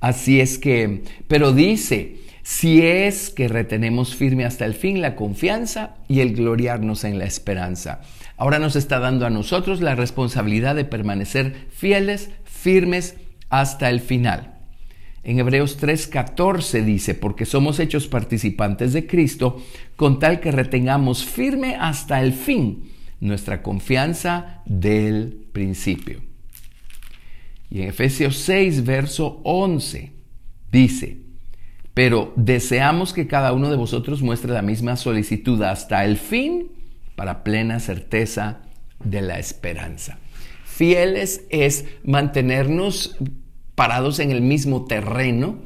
Así 0.00 0.40
es 0.40 0.58
que, 0.58 1.02
pero 1.28 1.52
dice, 1.52 2.16
si 2.44 2.82
es 2.82 3.30
que 3.30 3.48
retenemos 3.48 4.14
firme 4.14 4.44
hasta 4.44 4.66
el 4.66 4.74
fin 4.74 5.00
la 5.00 5.16
confianza 5.16 5.96
y 6.08 6.20
el 6.20 6.36
gloriarnos 6.36 7.04
en 7.04 7.18
la 7.18 7.24
esperanza. 7.24 8.02
Ahora 8.36 8.58
nos 8.58 8.76
está 8.76 8.98
dando 8.98 9.24
a 9.24 9.30
nosotros 9.30 9.80
la 9.80 9.94
responsabilidad 9.94 10.74
de 10.74 10.84
permanecer 10.84 11.68
fieles, 11.70 12.30
firmes 12.44 13.16
hasta 13.48 13.88
el 13.88 14.00
final. 14.00 14.58
En 15.22 15.38
Hebreos 15.38 15.80
3:14 15.80 16.84
dice, 16.84 17.14
porque 17.14 17.46
somos 17.46 17.80
hechos 17.80 18.08
participantes 18.08 18.92
de 18.92 19.06
Cristo, 19.06 19.62
con 19.96 20.18
tal 20.18 20.40
que 20.40 20.52
retengamos 20.52 21.24
firme 21.24 21.76
hasta 21.80 22.20
el 22.20 22.34
fin 22.34 22.90
nuestra 23.20 23.62
confianza 23.62 24.60
del 24.66 25.46
principio. 25.52 26.20
Y 27.70 27.80
en 27.80 27.88
Efesios 27.88 28.36
6, 28.36 28.84
verso 28.84 29.40
11, 29.44 30.12
dice, 30.70 31.23
pero 31.94 32.32
deseamos 32.36 33.12
que 33.12 33.28
cada 33.28 33.52
uno 33.52 33.70
de 33.70 33.76
vosotros 33.76 34.20
muestre 34.20 34.52
la 34.52 34.62
misma 34.62 34.96
solicitud 34.96 35.62
hasta 35.62 36.04
el 36.04 36.18
fin 36.18 36.72
para 37.14 37.44
plena 37.44 37.78
certeza 37.78 38.60
de 39.02 39.22
la 39.22 39.38
esperanza. 39.38 40.18
Fieles 40.64 41.44
es 41.50 41.86
mantenernos 42.02 43.16
parados 43.76 44.18
en 44.18 44.32
el 44.32 44.40
mismo 44.40 44.86
terreno 44.86 45.58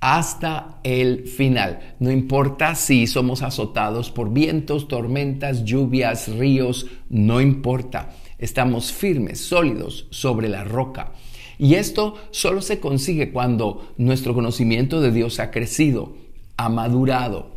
hasta 0.00 0.78
el 0.84 1.26
final. 1.26 1.96
No 2.00 2.10
importa 2.10 2.74
si 2.74 3.06
somos 3.06 3.42
azotados 3.42 4.10
por 4.10 4.32
vientos, 4.32 4.88
tormentas, 4.88 5.64
lluvias, 5.64 6.28
ríos, 6.28 6.86
no 7.08 7.40
importa. 7.40 8.10
Estamos 8.38 8.92
firmes, 8.92 9.40
sólidos 9.40 10.06
sobre 10.10 10.50
la 10.50 10.64
roca. 10.64 11.12
Y 11.58 11.74
esto 11.74 12.16
solo 12.30 12.60
se 12.60 12.80
consigue 12.80 13.32
cuando 13.32 13.92
nuestro 13.96 14.34
conocimiento 14.34 15.00
de 15.00 15.10
Dios 15.10 15.40
ha 15.40 15.50
crecido, 15.50 16.16
ha 16.56 16.68
madurado. 16.68 17.52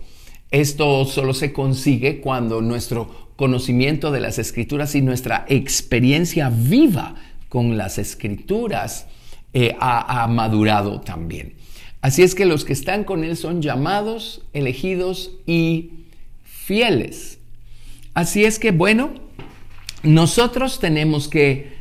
Esto 0.52 1.06
solo 1.06 1.34
se 1.34 1.54
consigue 1.54 2.22
cuando 2.22 2.62
nuestro 2.62 3.30
conocimiento 3.36 4.12
de 4.12 4.20
las 4.20 4.40
escrituras 4.40 4.96
y 4.96 5.02
nuestra 5.02 5.46
experiencia 5.48 6.50
viva 6.50 7.16
con 7.50 7.78
las 7.78 7.98
escrituras 7.98 9.08
eh, 9.54 9.76
ha, 9.80 10.24
ha 10.24 10.28
madurado 10.28 11.02
también. 11.02 11.56
Así 12.02 12.24
es 12.24 12.36
que 12.36 12.46
los 12.46 12.66
que 12.66 12.74
están 12.74 13.04
con 13.04 13.24
Él 13.24 13.36
son 13.36 13.62
llamados, 13.62 14.42
elegidos 14.54 15.32
y 15.46 15.92
fieles. 16.44 17.40
Así 18.14 18.46
es 18.46 18.60
que, 18.60 18.72
bueno, 18.72 19.12
nosotros 20.04 20.80
tenemos 20.80 21.28
que 21.28 21.79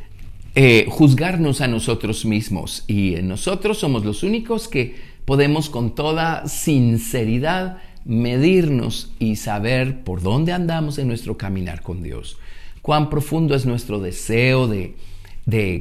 eh, 0.61 0.87
juzgarnos 0.89 1.61
a 1.61 1.69
nosotros 1.69 2.25
mismos 2.25 2.83
y 2.85 3.11
nosotros 3.23 3.77
somos 3.77 4.03
los 4.03 4.23
únicos 4.23 4.67
que 4.67 4.93
podemos 5.23 5.69
con 5.69 5.95
toda 5.95 6.49
sinceridad 6.49 7.77
medirnos 8.03 9.13
y 9.19 9.37
saber 9.37 10.03
por 10.03 10.21
dónde 10.21 10.51
andamos 10.51 10.97
en 10.97 11.07
nuestro 11.07 11.37
caminar 11.37 11.81
con 11.81 12.03
Dios. 12.03 12.37
Cuán 12.81 13.09
profundo 13.09 13.55
es 13.55 13.65
nuestro 13.65 14.01
deseo 14.01 14.67
de, 14.67 14.95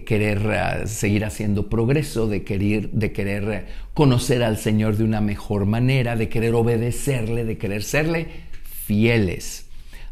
querer 0.07 0.49
eh, 0.49 0.87
seguir 0.87 1.25
haciendo 1.25 1.69
progreso, 1.69 2.29
de 2.29 2.45
querer, 2.45 2.93
de 2.93 3.11
querer 3.11 3.51
eh, 3.51 3.65
conocer 3.95 4.45
al 4.45 4.59
Señor 4.59 4.97
de 4.97 5.03
una 5.03 5.21
mejor 5.21 5.67
manera, 5.67 6.15
de 6.15 6.29
querer 6.29 6.55
obedecerle, 6.55 7.45
de 7.45 7.59
querer 7.59 7.83
serle 7.83 8.29
fieles. 8.63 9.68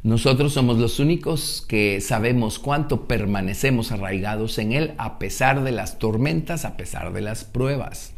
Nosotros 0.07 0.53
somos 0.53 0.79
los 0.79 1.01
únicos 1.01 1.65
que 1.67 2.01
sabemos 2.01 2.61
cuánto 2.61 3.09
permanecemos 3.09 3.91
arraigados 3.91 4.57
en 4.59 4.71
Él 4.71 4.93
a 4.99 5.19
pesar 5.19 5.65
de 5.65 5.73
las 5.73 5.99
tormentas, 5.99 6.65
a 6.65 6.77
pesar 6.77 7.13
de 7.13 7.23
las 7.23 7.43
pruebas. 7.43 8.13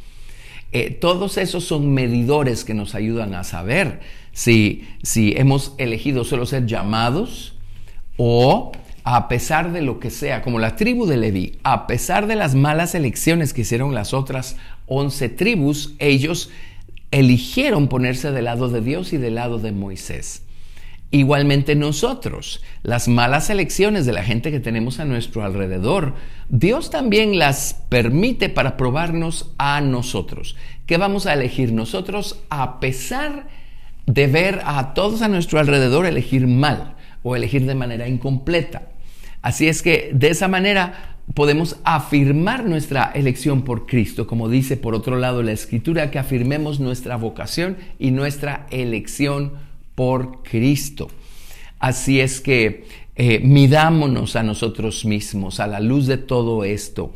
Eh, 0.72 0.90
todos 0.90 1.38
esos 1.38 1.64
son 1.64 1.94
medidores 1.94 2.66
que 2.66 2.74
nos 2.74 2.94
ayudan 2.94 3.32
a 3.32 3.42
saber 3.42 4.00
si, 4.32 4.86
si 5.02 5.32
hemos 5.38 5.72
elegido 5.78 6.24
solo 6.24 6.44
ser 6.44 6.66
llamados 6.66 7.54
o 8.18 8.72
a 9.02 9.26
pesar 9.28 9.72
de 9.72 9.80
lo 9.80 9.98
que 9.98 10.10
sea, 10.10 10.42
como 10.42 10.58
la 10.58 10.76
tribu 10.76 11.06
de 11.06 11.16
Leví, 11.16 11.58
a 11.62 11.86
pesar 11.86 12.26
de 12.26 12.36
las 12.36 12.54
malas 12.54 12.94
elecciones 12.94 13.54
que 13.54 13.62
hicieron 13.62 13.94
las 13.94 14.12
otras 14.12 14.58
once 14.84 15.30
tribus, 15.30 15.94
ellos 16.00 16.50
eligieron 17.12 17.88
ponerse 17.88 18.30
del 18.30 18.44
lado 18.44 18.68
de 18.68 18.82
Dios 18.82 19.14
y 19.14 19.16
del 19.16 19.36
lado 19.36 19.58
de 19.58 19.72
Moisés. 19.72 20.42
Igualmente 21.10 21.74
nosotros, 21.74 22.62
las 22.82 23.08
malas 23.08 23.48
elecciones 23.48 24.04
de 24.04 24.12
la 24.12 24.22
gente 24.22 24.50
que 24.50 24.60
tenemos 24.60 25.00
a 25.00 25.06
nuestro 25.06 25.42
alrededor, 25.42 26.14
Dios 26.50 26.90
también 26.90 27.38
las 27.38 27.82
permite 27.88 28.50
para 28.50 28.76
probarnos 28.76 29.54
a 29.56 29.80
nosotros. 29.80 30.54
¿Qué 30.84 30.98
vamos 30.98 31.26
a 31.26 31.32
elegir 31.32 31.72
nosotros 31.72 32.44
a 32.50 32.78
pesar 32.78 33.48
de 34.04 34.26
ver 34.26 34.60
a 34.64 34.92
todos 34.92 35.22
a 35.22 35.28
nuestro 35.28 35.58
alrededor 35.58 36.04
elegir 36.04 36.46
mal 36.46 36.96
o 37.22 37.34
elegir 37.34 37.64
de 37.64 37.74
manera 37.74 38.06
incompleta? 38.06 38.88
Así 39.40 39.66
es 39.66 39.80
que 39.80 40.10
de 40.12 40.28
esa 40.28 40.48
manera 40.48 41.16
podemos 41.32 41.76
afirmar 41.84 42.66
nuestra 42.66 43.12
elección 43.14 43.62
por 43.62 43.86
Cristo, 43.86 44.26
como 44.26 44.50
dice 44.50 44.76
por 44.76 44.94
otro 44.94 45.16
lado 45.16 45.42
la 45.42 45.52
Escritura, 45.52 46.10
que 46.10 46.18
afirmemos 46.18 46.80
nuestra 46.80 47.16
vocación 47.16 47.78
y 47.98 48.10
nuestra 48.10 48.66
elección 48.70 49.67
por 49.98 50.44
Cristo. 50.44 51.08
Así 51.80 52.20
es 52.20 52.40
que 52.40 52.84
eh, 53.16 53.40
midámonos 53.40 54.36
a 54.36 54.44
nosotros 54.44 55.04
mismos 55.04 55.58
a 55.58 55.66
la 55.66 55.80
luz 55.80 56.06
de 56.06 56.18
todo 56.18 56.62
esto 56.62 57.12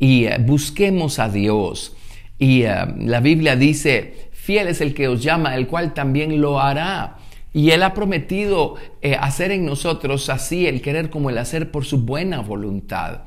y 0.00 0.24
eh, 0.24 0.36
busquemos 0.40 1.20
a 1.20 1.28
Dios. 1.28 1.94
Y 2.36 2.62
eh, 2.62 2.74
la 2.98 3.20
Biblia 3.20 3.54
dice, 3.54 4.30
fiel 4.32 4.66
es 4.66 4.80
el 4.80 4.92
que 4.92 5.06
os 5.06 5.22
llama, 5.22 5.54
el 5.54 5.68
cual 5.68 5.94
también 5.94 6.40
lo 6.40 6.58
hará. 6.58 7.18
Y 7.54 7.70
Él 7.70 7.84
ha 7.84 7.94
prometido 7.94 8.74
hacer 9.20 9.52
en 9.52 9.64
nosotros 9.64 10.28
así 10.28 10.66
el 10.66 10.82
querer 10.82 11.10
como 11.10 11.30
el 11.30 11.38
hacer 11.38 11.70
por 11.70 11.84
su 11.84 11.98
buena 11.98 12.40
voluntad. 12.40 13.20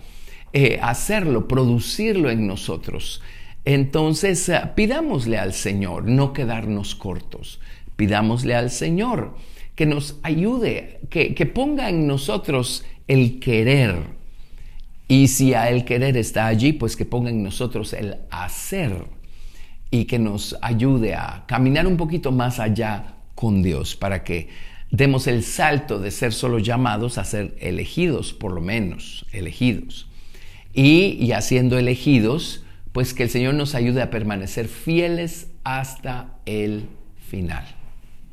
hacerlo, 0.81 1.47
producirlo 1.47 2.29
en 2.29 2.45
nosotros. 2.45 3.21
Entonces, 3.63 4.51
pidámosle 4.75 5.37
al 5.37 5.53
Señor 5.53 6.03
no 6.03 6.33
quedarnos 6.33 6.95
cortos. 6.95 7.59
Pidámosle 7.99 8.55
al 8.55 8.71
Señor 8.71 9.35
que 9.75 9.85
nos 9.85 10.15
ayude, 10.23 11.01
que, 11.09 11.33
ponga 11.53 11.89
en 11.89 12.07
nosotros 12.07 12.85
el 13.09 13.41
querer. 13.41 14.03
Y 15.09 15.27
si 15.27 15.53
a 15.53 15.69
el 15.69 15.83
querer 15.83 16.15
está 16.15 16.47
allí, 16.47 16.71
pues 16.71 16.95
que 16.95 17.03
ponga 17.03 17.29
en 17.29 17.43
nosotros 17.43 17.91
el 17.91 18.15
hacer 18.31 19.03
y 19.91 20.05
que 20.05 20.17
nos 20.17 20.55
ayude 20.61 21.15
a 21.15 21.43
caminar 21.45 21.87
un 21.87 21.97
poquito 21.97 22.31
más 22.31 22.61
allá 22.61 23.15
con 23.35 23.61
Dios 23.63 23.97
para 23.97 24.23
que 24.23 24.47
demos 24.91 25.27
el 25.27 25.43
salto 25.43 25.99
de 25.99 26.11
ser 26.11 26.31
solo 26.31 26.59
llamados 26.59 27.17
a 27.17 27.25
ser 27.25 27.53
elegidos, 27.59 28.31
por 28.31 28.53
lo 28.53 28.61
menos 28.61 29.25
elegidos. 29.33 30.07
Y, 30.73 31.17
y 31.19 31.33
haciendo 31.33 31.77
elegidos, 31.77 32.63
pues 32.93 33.13
que 33.13 33.23
el 33.23 33.29
Señor 33.29 33.55
nos 33.55 33.75
ayude 33.75 34.01
a 34.01 34.09
permanecer 34.09 34.69
fieles 34.69 35.51
hasta 35.65 36.39
el 36.45 36.87
final. 37.29 37.78